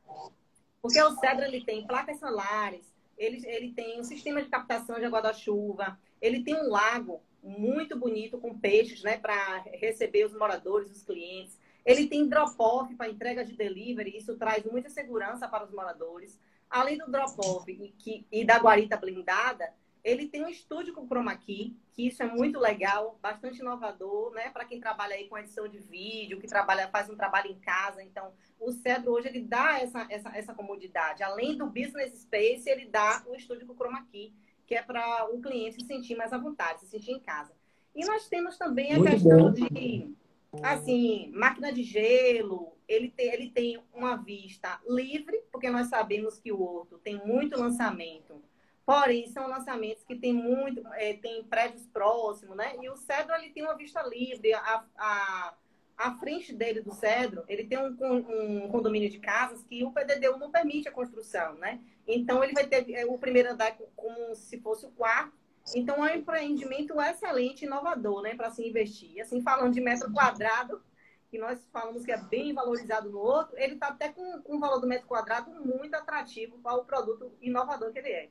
Porque 0.82 1.00
o 1.00 1.16
Cedro 1.16 1.44
ele 1.44 1.64
tem 1.64 1.86
placas 1.86 2.18
solares, 2.18 2.92
ele, 3.16 3.44
ele 3.46 3.72
tem 3.72 4.00
um 4.00 4.04
sistema 4.04 4.42
de 4.42 4.48
captação 4.48 4.98
de 4.98 5.04
água 5.04 5.20
da 5.20 5.32
chuva, 5.32 5.98
ele 6.20 6.42
tem 6.42 6.54
um 6.54 6.68
lago 6.68 7.20
muito 7.42 7.98
bonito 7.98 8.38
com 8.38 8.58
peixes, 8.58 9.02
né, 9.02 9.16
para 9.16 9.58
receber 9.74 10.24
os 10.26 10.32
moradores, 10.32 10.90
os 10.90 11.02
clientes. 11.02 11.58
Ele 11.84 12.06
tem 12.06 12.28
drop-off 12.28 12.94
para 12.94 13.08
entrega 13.08 13.44
de 13.44 13.54
delivery, 13.54 14.16
isso 14.16 14.36
traz 14.36 14.64
muita 14.64 14.88
segurança 14.88 15.48
para 15.48 15.64
os 15.64 15.70
moradores. 15.70 16.38
Além 16.68 16.98
do 16.98 17.10
drop-off 17.10 17.70
e, 17.70 18.26
e, 18.30 18.44
da 18.44 18.58
guarita 18.58 18.96
blindada, 18.96 19.72
ele 20.04 20.28
tem 20.28 20.44
um 20.44 20.48
estúdio 20.48 20.94
com 20.94 21.06
chroma 21.06 21.36
key, 21.36 21.76
que 21.92 22.06
isso 22.06 22.22
é 22.22 22.26
muito 22.26 22.58
legal, 22.58 23.18
bastante 23.20 23.60
inovador, 23.60 24.32
né? 24.32 24.50
Para 24.50 24.64
quem 24.64 24.80
trabalha 24.80 25.14
aí 25.14 25.28
com 25.28 25.36
edição 25.36 25.68
de 25.68 25.78
vídeo, 25.78 26.40
que 26.40 26.46
trabalha, 26.46 26.88
faz 26.88 27.10
um 27.10 27.16
trabalho 27.16 27.50
em 27.50 27.58
casa. 27.58 28.02
Então, 28.02 28.32
o 28.58 28.72
Cedro 28.72 29.12
hoje 29.12 29.28
ele 29.28 29.40
dá 29.40 29.78
essa, 29.80 30.06
essa, 30.08 30.30
essa 30.30 30.54
comodidade. 30.54 31.22
Além 31.22 31.56
do 31.56 31.66
business 31.66 32.22
space, 32.22 32.68
ele 32.68 32.86
dá 32.86 33.22
o 33.26 33.34
estúdio 33.34 33.66
com 33.66 33.74
chroma 33.74 34.06
key, 34.06 34.32
que 34.70 34.76
é 34.76 34.82
para 34.82 35.28
o 35.32 35.40
cliente 35.40 35.80
se 35.80 35.84
sentir 35.88 36.14
mais 36.14 36.32
à 36.32 36.38
vontade, 36.38 36.82
se 36.82 36.86
sentir 36.86 37.10
em 37.10 37.18
casa. 37.18 37.52
E 37.92 38.06
nós 38.06 38.28
temos 38.28 38.56
também 38.56 38.92
a 38.92 38.98
muito 38.98 39.10
questão 39.10 39.50
bom. 39.50 39.52
de 39.52 40.14
assim, 40.62 41.28
máquina 41.34 41.72
de 41.72 41.82
gelo, 41.82 42.76
ele 42.86 43.10
tem, 43.10 43.32
ele 43.32 43.50
tem 43.50 43.82
uma 43.92 44.14
vista 44.14 44.80
livre, 44.86 45.42
porque 45.50 45.68
nós 45.68 45.88
sabemos 45.88 46.38
que 46.38 46.52
o 46.52 46.62
Horto 46.62 46.98
tem 46.98 47.16
muito 47.26 47.58
lançamento. 47.58 48.40
Porém, 48.86 49.26
são 49.26 49.48
lançamentos 49.48 50.04
que 50.04 50.14
tem 50.14 50.32
muito, 50.32 50.86
é, 50.94 51.14
tem 51.14 51.42
prédios 51.42 51.84
próximos, 51.88 52.56
né? 52.56 52.76
E 52.80 52.88
o 52.88 52.96
Cedro, 52.96 53.34
ele 53.34 53.50
tem 53.50 53.64
uma 53.64 53.76
vista 53.76 54.00
livre. 54.02 54.54
A, 54.54 54.84
a, 54.96 55.54
a 55.96 56.14
frente 56.14 56.54
dele 56.54 56.80
do 56.80 56.92
Cedro, 56.92 57.42
ele 57.48 57.64
tem 57.64 57.76
um, 57.76 58.64
um 58.64 58.68
condomínio 58.68 59.10
de 59.10 59.18
casas 59.18 59.64
que 59.64 59.82
o 59.82 59.90
PDDU 59.90 60.38
não 60.38 60.52
permite 60.52 60.88
a 60.88 60.92
construção, 60.92 61.54
né? 61.54 61.80
Então, 62.12 62.42
ele 62.42 62.52
vai 62.52 62.66
ter 62.66 62.90
é, 62.92 63.04
o 63.06 63.18
primeiro 63.18 63.52
andar 63.52 63.76
como 63.96 64.34
se 64.34 64.58
fosse 64.60 64.86
o 64.86 64.90
quarto, 64.90 65.40
então, 65.74 66.04
é 66.04 66.14
um 66.14 66.18
empreendimento 66.18 67.00
excelente, 67.00 67.64
inovador, 67.64 68.22
né, 68.22 68.34
para 68.34 68.50
se 68.50 68.66
investir. 68.66 69.20
Assim, 69.20 69.40
falando 69.40 69.72
de 69.72 69.80
metro 69.80 70.10
quadrado, 70.10 70.80
que 71.30 71.38
nós 71.38 71.58
falamos 71.72 72.04
que 72.04 72.10
é 72.10 72.16
bem 72.16 72.52
valorizado 72.52 73.08
no 73.08 73.18
outro, 73.18 73.56
ele 73.56 73.74
está 73.74 73.88
até 73.88 74.08
com, 74.08 74.40
com 74.42 74.56
um 74.56 74.60
valor 74.60 74.80
do 74.80 74.86
metro 74.86 75.06
quadrado 75.06 75.50
muito 75.64 75.94
atrativo 75.94 76.58
para 76.62 76.76
o 76.76 76.84
produto 76.84 77.30
inovador 77.40 77.92
que 77.92 77.98
ele 78.00 78.08
é. 78.08 78.28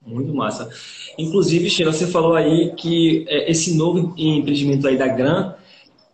Muito 0.00 0.32
massa. 0.34 0.70
Inclusive, 1.18 1.68
Sheila, 1.70 1.92
você 1.92 2.06
falou 2.06 2.34
aí 2.34 2.74
que 2.74 3.24
é, 3.26 3.50
esse 3.50 3.76
novo 3.76 4.14
empreendimento 4.16 4.86
aí 4.86 4.96
da 4.96 5.08
Gran 5.08 5.54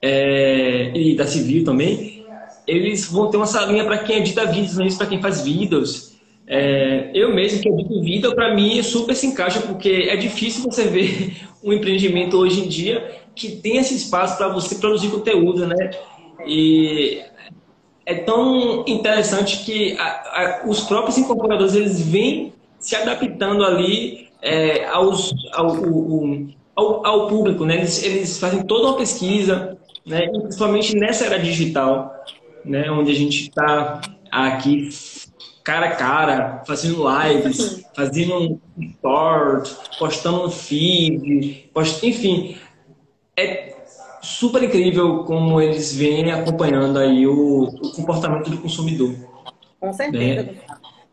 é, 0.00 0.96
e 0.96 1.14
da 1.16 1.26
Civil 1.26 1.64
também, 1.64 2.19
eles 2.70 3.10
vão 3.10 3.30
ter 3.30 3.36
uma 3.36 3.46
salinha 3.46 3.84
para 3.84 3.98
quem 3.98 4.18
edita 4.18 4.46
vídeos, 4.46 4.76
né? 4.76 4.88
para 4.96 5.06
quem 5.06 5.20
faz 5.20 5.42
vídeos. 5.42 6.10
É, 6.46 7.10
eu 7.14 7.34
mesmo 7.34 7.60
que 7.60 7.68
edito 7.68 8.00
vida, 8.00 8.34
para 8.34 8.54
mim 8.54 8.82
super 8.82 9.14
se 9.14 9.26
encaixa, 9.26 9.60
porque 9.60 10.08
é 10.08 10.16
difícil 10.16 10.64
você 10.64 10.84
ver 10.84 11.36
um 11.62 11.72
empreendimento 11.72 12.36
hoje 12.36 12.60
em 12.60 12.68
dia 12.68 13.20
que 13.34 13.56
tem 13.56 13.76
esse 13.76 13.94
espaço 13.94 14.36
para 14.36 14.48
você 14.48 14.74
produzir 14.76 15.08
conteúdo, 15.08 15.66
né? 15.66 15.90
E 16.46 17.22
é 18.04 18.14
tão 18.14 18.84
interessante 18.86 19.64
que 19.64 19.96
a, 19.98 20.04
a, 20.04 20.62
os 20.66 20.80
próprios 20.80 21.16
incorporadores 21.18 21.74
eles 21.74 22.00
vêm 22.00 22.52
se 22.78 22.96
adaptando 22.96 23.64
ali 23.64 24.28
é, 24.42 24.86
aos, 24.86 25.32
ao, 25.52 25.76
ao, 26.74 27.06
ao, 27.06 27.28
público, 27.28 27.64
né? 27.64 27.76
Eles, 27.76 28.02
eles 28.02 28.38
fazem 28.38 28.62
toda 28.62 28.88
uma 28.88 28.96
pesquisa, 28.96 29.78
né? 30.06 30.28
principalmente 30.28 30.96
nessa 30.96 31.26
era 31.26 31.38
digital, 31.38 32.12
né? 32.64 32.90
onde 32.90 33.10
a 33.10 33.14
gente 33.14 33.48
está 33.48 34.00
aqui 34.30 34.90
cara 35.62 35.86
a 35.86 35.96
cara, 35.96 36.64
fazendo 36.66 37.04
lives, 37.08 37.84
fazendo 37.94 38.38
um 38.38 38.60
short, 39.00 39.98
postando 39.98 40.46
um 40.46 40.50
feed, 40.50 41.70
post... 41.72 42.06
enfim. 42.06 42.58
É 43.36 43.76
super 44.22 44.62
incrível 44.62 45.24
como 45.24 45.60
eles 45.60 45.94
vêm 45.94 46.30
acompanhando 46.32 46.98
aí 46.98 47.26
o, 47.26 47.64
o 47.64 47.92
comportamento 47.92 48.50
do 48.50 48.58
consumidor. 48.58 49.14
Com 49.78 49.92
certeza. 49.92 50.42
Né? 50.42 50.60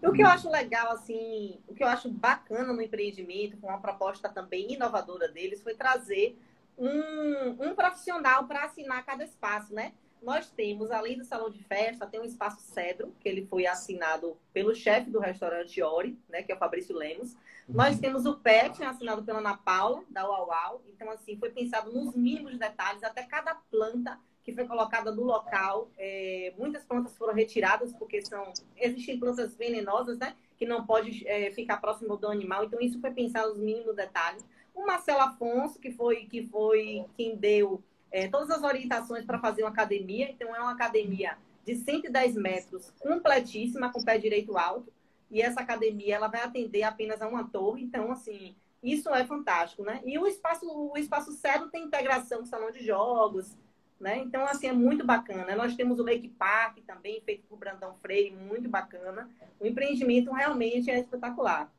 o 0.03 0.11
que 0.11 0.21
eu 0.21 0.27
acho 0.27 0.49
legal, 0.49 0.91
assim, 0.91 1.59
o 1.67 1.73
que 1.73 1.83
eu 1.83 1.87
acho 1.87 2.09
bacana 2.09 2.71
no 2.73 2.81
empreendimento, 2.81 3.57
com 3.57 3.67
uma 3.67 3.79
proposta 3.79 4.29
também 4.29 4.73
inovadora 4.73 5.27
deles, 5.27 5.61
foi 5.61 5.73
trazer 5.73 6.37
um, 6.77 7.55
um 7.59 7.75
profissional 7.75 8.45
para 8.45 8.65
assinar 8.65 9.05
cada 9.05 9.23
espaço, 9.23 9.73
né? 9.73 9.93
Nós 10.21 10.49
temos, 10.49 10.91
além 10.91 11.17
do 11.17 11.23
salão 11.23 11.49
de 11.49 11.63
festa, 11.63 12.07
tem 12.07 12.19
um 12.19 12.25
espaço 12.25 12.61
Cedro, 12.61 13.13
que 13.19 13.29
ele 13.29 13.45
foi 13.45 13.65
assinado 13.65 14.37
pelo 14.51 14.75
chefe 14.75 15.09
do 15.09 15.19
restaurante 15.19 15.81
Ori, 15.81 16.17
né, 16.27 16.43
que 16.43 16.51
é 16.51 16.55
o 16.55 16.59
Fabrício 16.59 16.95
Lemos. 16.95 17.35
Nós 17.67 17.95
uhum. 17.95 18.01
temos 18.01 18.25
o 18.25 18.35
PET, 18.37 18.83
assinado 18.83 19.23
pela 19.23 19.39
Ana 19.39 19.57
Paula, 19.57 20.03
da 20.09 20.27
Uau 20.27 20.81
Então, 20.87 21.09
assim, 21.11 21.37
foi 21.37 21.49
pensado 21.49 21.91
nos 21.91 22.15
mínimos 22.15 22.57
detalhes, 22.57 23.03
até 23.03 23.23
cada 23.23 23.55
planta 23.55 24.19
que 24.43 24.53
foi 24.53 24.65
colocada 24.65 25.11
no 25.11 25.23
local. 25.23 25.89
É, 25.97 26.53
muitas 26.57 26.83
plantas 26.85 27.17
foram 27.17 27.33
retiradas, 27.33 27.93
porque 27.93 28.25
são 28.25 28.53
existem 28.77 29.19
plantas 29.19 29.55
venenosas, 29.55 30.17
né, 30.17 30.35
que 30.57 30.65
não 30.65 30.85
pode 30.85 31.27
é, 31.27 31.51
ficar 31.51 31.77
próximo 31.77 32.15
do 32.15 32.27
animal. 32.27 32.63
Então, 32.63 32.79
isso 32.79 32.99
foi 33.01 33.11
pensado 33.11 33.49
nos 33.49 33.59
mínimos 33.59 33.95
detalhes. 33.95 34.45
O 34.73 34.85
Marcelo 34.85 35.21
Afonso, 35.21 35.79
que 35.79 35.91
foi, 35.91 36.25
que 36.25 36.47
foi 36.47 37.05
quem 37.15 37.35
deu 37.35 37.83
é, 38.11 38.27
todas 38.27 38.49
as 38.51 38.63
orientações 38.63 39.25
para 39.25 39.39
fazer 39.39 39.63
uma 39.63 39.69
academia. 39.69 40.29
Então, 40.29 40.55
é 40.55 40.59
uma 40.59 40.71
academia 40.71 41.37
de 41.65 41.75
110 41.75 42.35
metros, 42.35 42.91
completíssima, 42.99 43.91
com 43.91 44.03
pé 44.03 44.17
direito 44.17 44.57
alto. 44.57 44.91
E 45.29 45.41
essa 45.41 45.59
academia 45.59 46.15
ela 46.15 46.27
vai 46.27 46.41
atender 46.41 46.83
apenas 46.83 47.21
a 47.21 47.27
uma 47.27 47.43
torre. 47.43 47.83
Então, 47.83 48.11
assim, 48.11 48.55
isso 48.81 49.09
é 49.09 49.25
fantástico, 49.25 49.83
né? 49.83 50.01
E 50.05 50.17
o 50.17 50.25
espaço, 50.27 50.65
o 50.65 50.97
espaço 50.97 51.33
Cedro 51.33 51.69
tem 51.69 51.83
integração 51.83 52.39
com 52.39 52.45
salão 52.45 52.71
de 52.71 52.85
jogos, 52.85 53.57
né? 53.99 54.19
Então, 54.19 54.45
assim, 54.45 54.67
é 54.67 54.73
muito 54.73 55.05
bacana. 55.05 55.55
Nós 55.55 55.75
temos 55.75 55.99
o 55.99 56.03
Lake 56.03 56.29
Park 56.29 56.77
também, 56.85 57.21
feito 57.25 57.43
por 57.49 57.57
Brandão 57.57 57.95
Freire, 58.01 58.31
muito 58.31 58.69
bacana. 58.69 59.29
O 59.59 59.65
empreendimento 59.65 60.31
realmente 60.31 60.89
é 60.89 60.99
espetacular. 60.99 61.71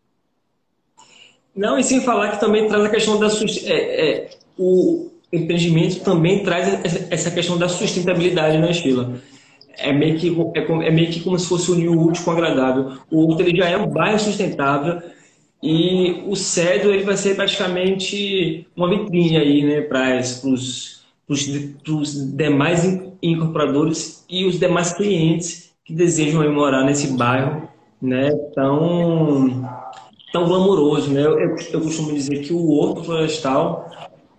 Não, 1.54 1.78
e 1.78 1.82
sem 1.82 2.00
falar 2.00 2.32
que 2.32 2.40
também 2.40 2.68
traz 2.68 2.84
a 2.84 2.90
questão 2.90 3.18
da... 3.18 3.26
É, 3.26 4.26
é, 4.26 4.30
o, 4.56 5.10
empreendimento 5.32 6.00
também 6.00 6.42
traz 6.42 6.80
essa 7.10 7.30
questão 7.30 7.58
da 7.58 7.68
sustentabilidade, 7.68 8.58
né, 8.58 8.72
Sheila? 8.72 9.20
É 9.76 9.92
meio 9.92 10.18
que, 10.18 10.36
é, 10.54 10.88
é 10.88 10.90
meio 10.90 11.08
que 11.08 11.20
como 11.20 11.38
se 11.38 11.48
fosse 11.48 11.70
unir 11.70 11.88
o 11.88 12.00
útil 12.00 12.24
com 12.24 12.30
o 12.30 12.34
agradável. 12.34 12.98
O 13.10 13.26
outro 13.28 13.46
ele 13.46 13.56
já 13.56 13.68
é 13.68 13.76
um 13.76 13.86
bairro 13.86 14.18
sustentável 14.18 15.00
e 15.62 16.22
o 16.26 16.34
Cedro 16.34 16.92
ele 16.92 17.04
vai 17.04 17.16
ser 17.16 17.36
praticamente 17.36 18.66
uma 18.76 18.88
vitrine 18.88 19.36
aí, 19.36 19.64
né, 19.64 19.80
para 19.82 20.20
os 20.20 21.04
demais 22.36 22.84
incorporadores 23.22 24.24
e 24.28 24.46
os 24.46 24.58
demais 24.58 24.92
clientes 24.92 25.72
que 25.84 25.92
desejam 25.92 26.50
morar 26.52 26.84
nesse 26.84 27.16
bairro, 27.16 27.68
né, 28.00 28.30
tão 28.54 29.64
tão 30.32 30.46
glamouroso, 30.46 31.10
né? 31.10 31.22
Eu, 31.22 31.38
eu 31.38 31.80
costumo 31.80 32.12
dizer 32.12 32.40
que 32.42 32.52
o 32.52 32.70
Horto 32.70 33.04
Florestal 33.04 33.90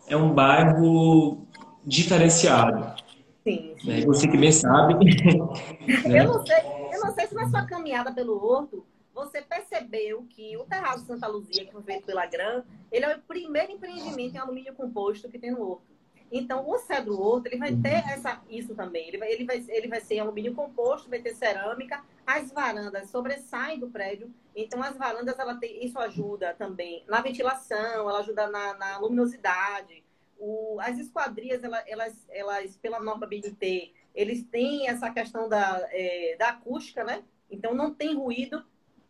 é 0.09 0.17
um 0.17 0.33
bairro 0.33 1.47
diferenciado. 1.85 2.99
Sim, 3.43 3.75
sim. 3.79 3.87
Né? 3.87 4.01
Você 4.01 4.27
que 4.27 4.37
bem 4.37 4.51
sabe. 4.51 4.95
né? 6.07 6.21
eu, 6.21 6.25
não 6.25 6.45
sei, 6.45 6.57
eu 6.91 6.99
não 6.99 7.13
sei 7.13 7.27
se 7.27 7.35
na 7.35 7.49
sua 7.49 7.65
caminhada 7.65 8.11
pelo 8.11 8.43
Horto 8.43 8.85
você 9.13 9.41
percebeu 9.41 10.25
que 10.29 10.55
o 10.57 10.63
Terraço 10.63 11.05
Santa 11.05 11.27
Luzia, 11.27 11.65
que 11.65 11.71
foi 11.71 11.83
feito 11.83 12.05
pela 12.05 12.25
Gran, 12.25 12.63
ele 12.91 13.05
é 13.05 13.15
o 13.15 13.21
primeiro 13.21 13.71
empreendimento 13.71 14.35
em 14.35 14.39
alumínio 14.39 14.73
composto 14.73 15.29
que 15.29 15.37
tem 15.37 15.51
no 15.51 15.61
Horto. 15.61 15.98
Então, 16.31 16.69
o 16.69 16.77
Cedro 16.77 17.19
Horto, 17.19 17.47
ele 17.47 17.57
vai 17.57 17.75
ter 17.75 18.03
essa, 18.09 18.41
isso 18.49 18.75
também. 18.75 19.07
Ele 19.07 19.17
vai, 19.17 19.31
ele, 19.31 19.45
vai, 19.45 19.65
ele 19.67 19.87
vai 19.87 19.99
ser 19.99 20.19
alumínio 20.19 20.53
composto, 20.53 21.09
vai 21.09 21.19
ter 21.19 21.33
cerâmica. 21.33 22.03
As 22.25 22.51
varandas 22.51 23.09
sobressaem 23.09 23.79
do 23.79 23.89
prédio. 23.89 24.31
Então, 24.55 24.81
as 24.83 24.95
varandas, 24.95 25.37
ela 25.39 25.55
tem, 25.55 25.83
isso 25.83 25.97
ajuda 25.97 26.53
também 26.53 27.03
na 27.07 27.21
ventilação, 27.21 28.09
ela 28.09 28.19
ajuda 28.19 28.47
na, 28.47 28.75
na 28.75 28.97
luminosidade. 28.99 30.03
O, 30.37 30.77
as 30.79 30.99
esquadrias, 30.99 31.63
elas, 31.63 31.83
elas, 31.87 32.25
elas, 32.29 32.77
pela 32.77 32.99
norma 32.99 33.25
BNT, 33.25 33.93
eles 34.13 34.43
têm 34.43 34.87
essa 34.87 35.09
questão 35.09 35.49
da, 35.49 35.87
é, 35.91 36.35
da 36.37 36.49
acústica, 36.49 37.03
né? 37.03 37.23
Então, 37.49 37.73
não 37.73 37.93
tem 37.93 38.15
ruído 38.15 38.63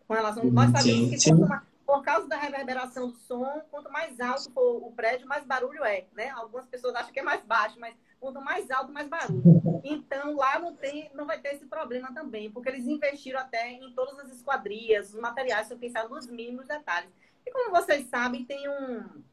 com 0.07 0.13
relação... 0.13 0.45
Nós 0.45 0.71
sabemos 0.71 1.09
que 1.09 1.19
sim 1.19 1.33
por 1.89 2.03
causa 2.03 2.27
da 2.27 2.37
reverberação 2.37 3.09
do 3.09 3.15
som, 3.15 3.63
quanto 3.71 3.91
mais 3.91 4.19
alto 4.19 4.51
for 4.51 4.77
o 4.85 4.91
prédio, 4.91 5.27
mais 5.27 5.43
barulho 5.43 5.83
é, 5.83 6.05
né? 6.13 6.29
Algumas 6.29 6.67
pessoas 6.67 6.93
acham 6.93 7.11
que 7.11 7.19
é 7.19 7.23
mais 7.23 7.41
baixo, 7.41 7.79
mas 7.79 7.95
quanto 8.19 8.39
mais 8.41 8.69
alto, 8.69 8.93
mais 8.93 9.07
barulho. 9.07 9.41
Então, 9.83 10.35
lá 10.35 10.59
não, 10.59 10.75
tem, 10.75 11.09
não 11.15 11.25
vai 11.25 11.39
ter 11.39 11.55
esse 11.55 11.65
problema 11.65 12.13
também, 12.13 12.51
porque 12.51 12.69
eles 12.69 12.85
investiram 12.85 13.39
até 13.39 13.71
em 13.71 13.91
todas 13.93 14.19
as 14.19 14.29
esquadrias, 14.29 15.15
os 15.15 15.19
materiais 15.19 15.65
são 15.65 15.79
pensados 15.79 16.11
nos 16.11 16.27
mínimos 16.27 16.67
detalhes. 16.67 17.09
E 17.43 17.49
como 17.49 17.71
vocês 17.71 18.07
sabem, 18.07 18.45
tem 18.45 18.69
um, 18.69 19.23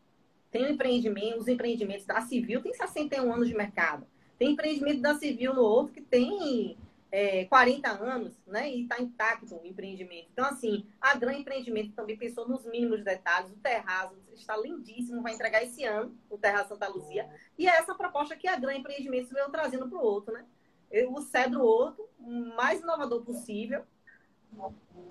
tem 0.51 0.65
um 0.65 0.71
empreendimento, 0.71 1.41
os 1.41 1.49
empreendimentos 1.49 2.07
da 2.07 2.23
Civil 2.23 2.63
tem 2.63 2.73
61 2.73 3.35
anos 3.35 3.49
de 3.49 3.55
mercado. 3.55 4.07
Tem 4.39 4.53
empreendimento 4.53 5.03
da 5.03 5.15
Civil 5.15 5.53
no 5.53 5.63
outro 5.63 5.93
que 5.93 6.01
tem 6.01 6.75
é, 7.17 7.47
40 7.47 7.89
anos, 7.89 8.35
né? 8.47 8.71
E 8.71 8.83
está 8.83 9.01
intacto 9.01 9.57
o 9.57 9.67
empreendimento. 9.67 10.29
Então, 10.31 10.45
assim, 10.45 10.85
a 11.01 11.17
Gran 11.17 11.33
Empreendimento 11.33 11.95
também 11.95 12.15
pensou 12.15 12.47
nos 12.47 12.67
mínimos 12.67 13.03
detalhes. 13.03 13.51
O 13.53 13.57
terraço 13.57 14.15
está 14.35 14.55
lindíssimo, 14.55 15.23
vai 15.23 15.33
entregar 15.33 15.63
esse 15.63 15.83
ano, 15.83 16.15
o 16.29 16.37
Terraço 16.37 16.69
Santa 16.69 16.87
Luzia. 16.89 17.27
E 17.59 17.67
é 17.67 17.71
essa 17.71 17.95
proposta 17.95 18.37
que 18.37 18.47
a 18.47 18.59
Gran 18.59 18.75
Empreendimento 18.75 19.33
veio 19.33 19.49
trazendo 19.49 19.89
para 19.89 19.99
o 19.99 20.05
outro, 20.05 20.35
né? 20.35 20.45
O 21.09 21.23
Cedro 21.23 21.63
Outro, 21.63 22.07
o 22.21 22.31
mais 22.55 22.83
inovador 22.83 23.25
possível, 23.25 23.83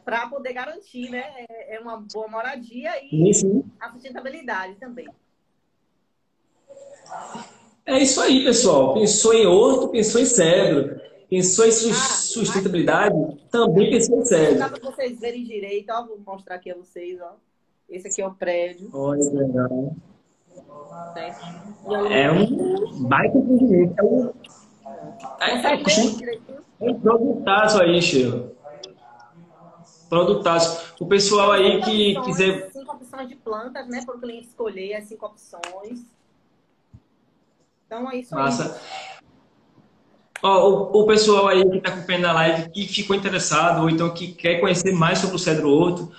para 0.04 0.30
poder 0.30 0.54
garantir, 0.54 1.10
né? 1.10 1.24
É, 1.50 1.78
é 1.78 1.80
uma 1.80 1.98
boa 1.98 2.28
moradia 2.28 2.92
e 3.04 3.32
a 3.80 3.92
sustentabilidade 3.92 4.76
também. 4.76 5.08
É 7.84 7.98
isso 7.98 8.22
aí, 8.22 8.44
pessoal. 8.44 8.94
Pensou 8.94 9.34
em 9.34 9.48
outro, 9.48 9.90
pensou 9.90 10.22
em 10.22 10.26
cedro. 10.26 11.04
Pensou 11.30 11.66
em 11.66 11.72
sustentabilidade, 11.72 13.16
também 13.50 13.90
pensou 13.90 14.20
em 14.20 14.26
cedro. 14.26 14.60
Dá 14.60 14.70
para 14.70 14.92
vocês 14.92 15.20
verem 15.20 15.44
direito, 15.44 15.90
ó, 15.92 16.06
vou 16.06 16.20
mostrar 16.26 16.56
aqui 16.56 16.72
a 16.72 16.76
vocês, 16.76 17.20
ó. 17.22 17.34
Esse 17.90 18.08
aqui 18.08 18.22
é 18.22 18.28
o 18.28 18.34
prédio. 18.34 18.90
Olha, 18.94 19.24
legal. 19.32 19.96
É 22.10 22.32
um 22.32 23.08
baita 23.08 23.38
empreendimento. 23.38 23.96
É 24.00 24.04
um, 24.04 24.34
é, 25.40 25.52
é, 25.52 26.88
é 26.88 26.92
um 26.92 27.00
produtaço 27.00 27.82
aí, 27.82 28.02
Sheila. 28.02 28.54
Produtaço. 30.10 30.96
O 31.00 31.06
pessoal 31.06 31.52
aí 31.52 31.82
que 31.82 32.18
opções, 32.18 32.38
quiser. 32.38 32.72
Cinco 32.72 32.92
opções 32.94 33.28
de 33.28 33.36
plantas, 33.36 33.88
né? 33.88 34.04
Para 34.06 34.16
o 34.16 34.20
cliente 34.20 34.48
escolher 34.48 34.96
as 34.96 35.06
cinco 35.06 35.26
opções. 35.26 36.06
Então 37.86 38.10
é 38.12 38.18
isso 38.18 38.34
Massa. 38.34 38.76
aí. 38.76 39.15
Ó, 40.48 40.70
o, 40.70 41.02
o, 41.02 41.08
pessoal 41.08 41.48
aí 41.48 41.68
que 41.68 41.78
está 41.78 41.90
acompanhando 41.90 42.26
a 42.26 42.34
live, 42.34 42.70
que 42.70 42.88
ficou 42.88 43.16
interessado, 43.16 43.82
ou 43.82 43.90
então 43.90 44.12
que 44.12 44.28
quer 44.28 44.60
conhecer 44.60 44.92
mais 44.94 45.18
sobre 45.18 45.38
o 45.38 45.40
Cedro 45.40 45.72
Horto, 45.72 46.12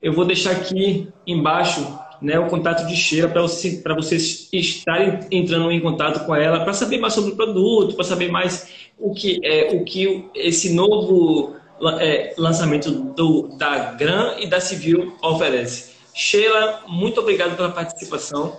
eu 0.00 0.10
vou 0.14 0.24
deixar 0.24 0.52
aqui 0.52 1.12
embaixo 1.26 1.86
né, 2.22 2.38
o 2.38 2.46
contato 2.46 2.86
de 2.86 2.96
Sheila 2.96 3.28
para 3.28 3.42
você, 3.42 3.82
vocês 3.94 4.48
estarem 4.50 5.20
entrando 5.30 5.70
em 5.70 5.80
contato 5.80 6.24
com 6.24 6.34
ela, 6.34 6.60
para 6.60 6.72
saber 6.72 6.96
mais 6.96 7.12
sobre 7.12 7.32
o 7.32 7.36
produto, 7.36 7.94
para 7.94 8.06
saber 8.06 8.30
mais 8.30 8.88
o 8.98 9.12
que, 9.12 9.38
é, 9.44 9.74
o 9.74 9.84
que 9.84 10.30
esse 10.34 10.72
novo 10.72 11.54
é, 12.00 12.32
lançamento 12.38 12.90
do, 12.90 13.48
da 13.58 13.92
Gran 13.92 14.36
e 14.38 14.46
da 14.46 14.60
Civil 14.60 15.14
oferece. 15.20 15.92
Sheila, 16.14 16.84
muito 16.88 17.20
obrigado 17.20 17.54
pela 17.54 17.70
participação. 17.70 18.56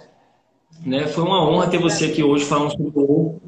Né? 0.85 1.07
Foi 1.07 1.23
uma 1.23 1.49
honra 1.49 1.67
ter 1.67 1.79
você 1.79 2.05
aqui 2.05 2.21
hoje 2.21 2.45
falando 2.45 2.73
sobre 2.73 2.91
o 2.93 3.39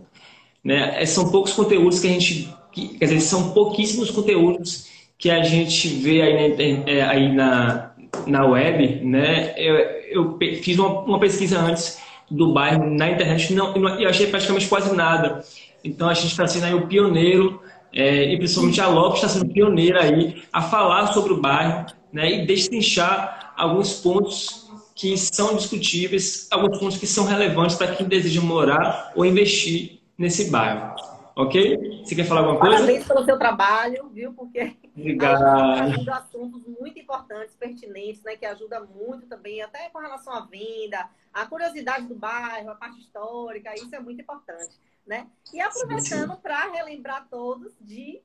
né? 0.68 1.02
É, 1.02 1.06
são 1.06 1.32
poucos 1.32 1.54
conteúdos 1.54 2.02
que 2.02 2.08
a 2.08 2.10
gente, 2.10 2.54
quer 2.74 3.06
dizer, 3.06 3.22
são 3.22 3.52
pouquíssimos 3.52 4.12
conteúdos 4.12 4.88
que 5.18 5.32
a 5.32 5.42
gente 5.42 5.88
vê 5.88 6.22
aí 6.22 6.36
na, 6.36 6.92
é, 6.92 7.02
aí 7.04 7.34
na, 7.34 7.92
na 8.28 8.46
web, 8.46 9.00
né? 9.06 9.54
Eu, 9.56 9.76
eu 10.12 10.38
fiz 10.62 10.78
uma, 10.78 10.90
uma, 11.04 11.20
pesquisa 11.20 11.58
antes 11.58 12.00
do 12.30 12.52
bairro 12.52 12.86
na 12.86 13.10
internet 13.10 13.54
não, 13.54 13.74
e 13.98 14.06
achei 14.06 14.28
praticamente 14.28 14.68
quase 14.68 14.94
nada. 14.94 15.42
Então 15.86 16.10
a 16.10 16.14
gente 16.14 16.32
está 16.32 16.46
sendo 16.46 16.66
aí 16.66 16.74
o 16.74 16.86
pioneiro 16.86 17.62
é, 17.94 18.34
e 18.34 18.38
principalmente 18.38 18.82
a 18.82 18.90
Lopes 18.90 19.24
está 19.24 19.30
sendo 19.30 19.48
pioneira 19.54 20.04
aí 20.04 20.44
a 20.52 20.62
falar 20.62 21.14
sobre 21.14 21.32
o 21.32 21.40
bairro, 21.40 21.86
né? 22.12 22.30
E 22.30 22.46
destrinchar 22.46 23.54
alguns 23.56 23.94
pontos 23.94 24.68
que 24.94 25.16
são 25.18 25.56
discutíveis, 25.56 26.46
alguns 26.52 26.78
pontos 26.78 26.98
que 26.98 27.08
são 27.08 27.24
relevantes 27.24 27.78
para 27.78 27.96
quem 27.96 28.06
deseja 28.06 28.42
morar 28.42 29.14
ou 29.16 29.26
investir 29.26 29.97
nesse 30.18 30.50
bairro. 30.50 30.96
Ok? 31.36 32.04
Você 32.04 32.16
quer 32.16 32.26
falar 32.26 32.42
alguma 32.42 32.60
coisa? 32.60 32.78
Parabéns 32.78 33.08
pelo 33.08 33.24
seu 33.24 33.38
trabalho, 33.38 34.10
viu? 34.10 34.34
Porque 34.34 34.76
ajuda 34.90 36.16
assuntos 36.16 36.64
muito 36.66 36.98
importantes, 36.98 37.56
pertinentes, 37.56 38.24
né? 38.24 38.36
Que 38.36 38.46
ajuda 38.46 38.80
muito 38.80 39.28
também, 39.28 39.62
até 39.62 39.88
com 39.90 40.00
relação 40.00 40.34
à 40.34 40.42
venda, 40.42 41.08
a 41.32 41.46
curiosidade 41.46 42.08
do 42.08 42.16
bairro, 42.16 42.72
a 42.72 42.76
parte 42.76 43.00
histórica, 43.00 43.76
isso 43.76 43.96
é 43.96 44.00
muito 44.00 44.20
importante, 44.20 44.80
né? 45.06 45.28
E 45.54 45.62
aproveitando 45.62 46.36
para 46.38 46.72
relembrar 46.72 47.28
todos 47.30 47.72
de 47.80 48.20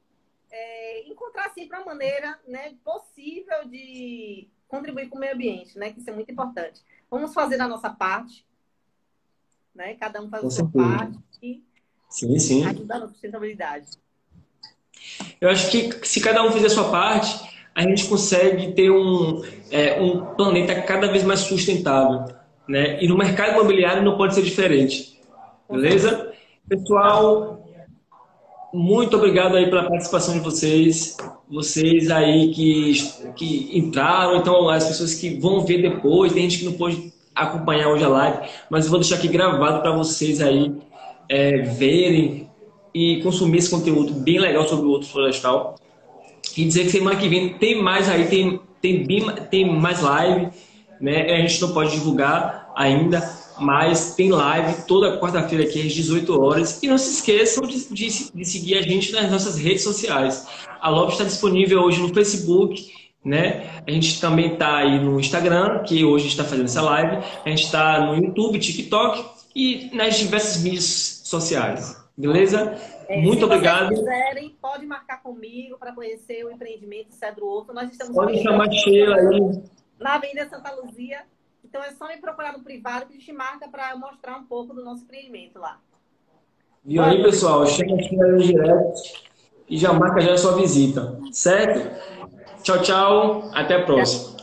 é, 0.50 1.06
encontrar 1.06 1.50
sempre 1.50 1.76
uma 1.76 1.84
maneira 1.84 2.40
né, 2.48 2.74
possível 2.82 3.66
de 3.66 4.48
contribuir 4.66 5.10
com 5.10 5.18
o 5.18 5.20
meio 5.20 5.34
ambiente, 5.34 5.78
né? 5.78 5.92
Que 5.92 6.00
isso 6.00 6.08
é 6.08 6.14
muito 6.14 6.32
importante. 6.32 6.80
Vamos 7.10 7.34
fazer 7.34 7.60
a 7.60 7.68
nossa 7.68 7.90
parte, 7.90 8.46
né? 9.74 9.96
Cada 9.96 10.22
um 10.22 10.30
faz 10.30 10.42
a 10.46 10.50
sua 10.50 10.70
parte 10.70 11.18
e 11.42 11.62
sim, 12.12 12.38
sim. 12.38 12.64
ajudar 12.64 13.00
na 13.00 13.08
sustentabilidade. 13.08 13.86
Eu 15.40 15.48
acho 15.48 15.70
que 15.70 16.06
se 16.06 16.20
cada 16.20 16.44
um 16.44 16.52
fizer 16.52 16.66
a 16.66 16.70
sua 16.70 16.90
parte, 16.90 17.50
a 17.74 17.82
gente 17.82 18.06
consegue 18.06 18.72
ter 18.72 18.90
um, 18.90 19.42
é, 19.70 20.00
um 20.00 20.24
planeta 20.34 20.80
cada 20.82 21.10
vez 21.10 21.24
mais 21.24 21.40
sustentável. 21.40 22.24
Né? 22.68 23.02
E 23.02 23.08
no 23.08 23.16
mercado 23.16 23.52
imobiliário 23.52 24.02
não 24.02 24.16
pode 24.16 24.34
ser 24.34 24.42
diferente. 24.42 25.20
Beleza? 25.70 26.32
Pessoal, 26.68 27.66
muito 28.72 29.16
obrigado 29.16 29.56
aí 29.56 29.68
pela 29.68 29.88
participação 29.88 30.34
de 30.34 30.40
vocês. 30.40 31.16
Vocês 31.50 32.10
aí 32.10 32.52
que, 32.54 32.92
que 33.36 33.76
entraram, 33.76 34.36
então 34.36 34.68
as 34.68 34.86
pessoas 34.86 35.14
que 35.14 35.38
vão 35.40 35.64
ver 35.64 35.82
depois, 35.82 36.32
tem 36.32 36.42
gente 36.48 36.60
que 36.60 36.64
não 36.66 36.72
pôde 36.74 37.12
acompanhar 37.34 37.88
hoje 37.88 38.04
a 38.04 38.08
live, 38.08 38.48
mas 38.70 38.84
eu 38.84 38.90
vou 38.90 39.00
deixar 39.00 39.16
aqui 39.16 39.28
gravado 39.28 39.80
para 39.80 39.96
vocês 39.96 40.40
aí 40.40 40.74
é, 41.32 41.62
verem 41.62 42.46
e 42.94 43.22
consumir 43.22 43.56
esse 43.56 43.70
conteúdo 43.70 44.12
bem 44.12 44.38
legal 44.38 44.68
sobre 44.68 44.84
o 44.84 44.90
outro 44.90 45.08
florestal. 45.08 45.76
E 46.54 46.62
dizer 46.62 46.84
que 46.84 46.90
semana 46.90 47.16
que 47.16 47.26
vem 47.26 47.54
tem 47.54 47.82
mais 47.82 48.06
aí, 48.06 48.26
tem, 48.26 48.60
tem, 48.82 49.06
bem, 49.06 49.24
tem 49.50 49.64
mais 49.64 50.02
live, 50.02 50.50
né? 51.00 51.32
A 51.32 51.40
gente 51.40 51.58
não 51.62 51.72
pode 51.72 51.92
divulgar 51.92 52.70
ainda, 52.76 53.26
mas 53.58 54.14
tem 54.14 54.30
live 54.30 54.82
toda 54.86 55.18
quarta-feira 55.18 55.64
aqui 55.64 55.80
às 55.80 55.94
18 55.94 56.38
horas. 56.38 56.82
E 56.82 56.86
não 56.86 56.98
se 56.98 57.14
esqueçam 57.14 57.66
de, 57.66 57.88
de, 57.88 58.30
de 58.34 58.44
seguir 58.44 58.76
a 58.76 58.82
gente 58.82 59.10
nas 59.12 59.30
nossas 59.30 59.56
redes 59.56 59.82
sociais. 59.82 60.46
A 60.82 60.90
Lopes 60.90 61.14
está 61.14 61.24
disponível 61.24 61.80
hoje 61.80 61.98
no 61.98 62.12
Facebook, 62.12 62.92
né? 63.24 63.70
A 63.86 63.90
gente 63.90 64.20
também 64.20 64.52
está 64.52 64.76
aí 64.76 65.02
no 65.02 65.18
Instagram, 65.18 65.78
que 65.84 66.04
hoje 66.04 66.26
está 66.26 66.44
fazendo 66.44 66.66
essa 66.66 66.82
live. 66.82 67.24
A 67.42 67.48
gente 67.48 67.64
está 67.64 68.04
no 68.04 68.22
YouTube, 68.22 68.58
TikTok 68.58 69.24
e 69.56 69.90
nas 69.94 70.18
diversas 70.18 70.62
mídias 70.62 71.11
sociais. 71.32 72.00
Beleza? 72.16 72.76
É, 73.08 73.20
Muito 73.20 73.46
obrigado. 73.46 73.88
Se 73.88 73.94
quiserem, 73.94 74.56
pode 74.60 74.86
marcar 74.86 75.22
comigo 75.22 75.78
para 75.78 75.92
conhecer 75.92 76.44
o 76.44 76.50
empreendimento 76.50 77.14
Cedro 77.14 77.46
Outro. 77.46 77.74
Nós 77.74 77.90
estamos 77.90 78.14
pode 78.14 78.42
chamar 78.42 78.70
Sheila 78.70 79.16
aí. 79.16 79.62
Na 79.98 80.14
Avenida 80.14 80.48
Santa 80.48 80.74
Luzia. 80.74 81.22
Então 81.64 81.82
é 81.82 81.90
só 81.92 82.06
me 82.06 82.18
procurar 82.18 82.52
no 82.52 82.62
privado 82.62 83.06
que 83.06 83.14
a 83.14 83.18
gente 83.18 83.32
marca 83.32 83.66
para 83.66 83.96
mostrar 83.96 84.36
um 84.36 84.44
pouco 84.44 84.74
do 84.74 84.84
nosso 84.84 85.04
empreendimento 85.04 85.58
lá. 85.58 85.80
Viu 86.84 87.02
aí, 87.02 87.22
pessoal? 87.22 87.64
Chega 87.66 87.94
aqui 87.94 88.14
no 88.14 88.38
direct 88.38 89.24
e 89.68 89.78
já 89.78 89.92
marca 89.92 90.20
já 90.20 90.34
a 90.34 90.36
sua 90.36 90.56
visita. 90.56 91.18
Certo? 91.32 91.90
Tchau, 92.62 92.82
tchau. 92.82 93.50
Até 93.54 93.76
a 93.76 93.86
próxima. 93.86 94.41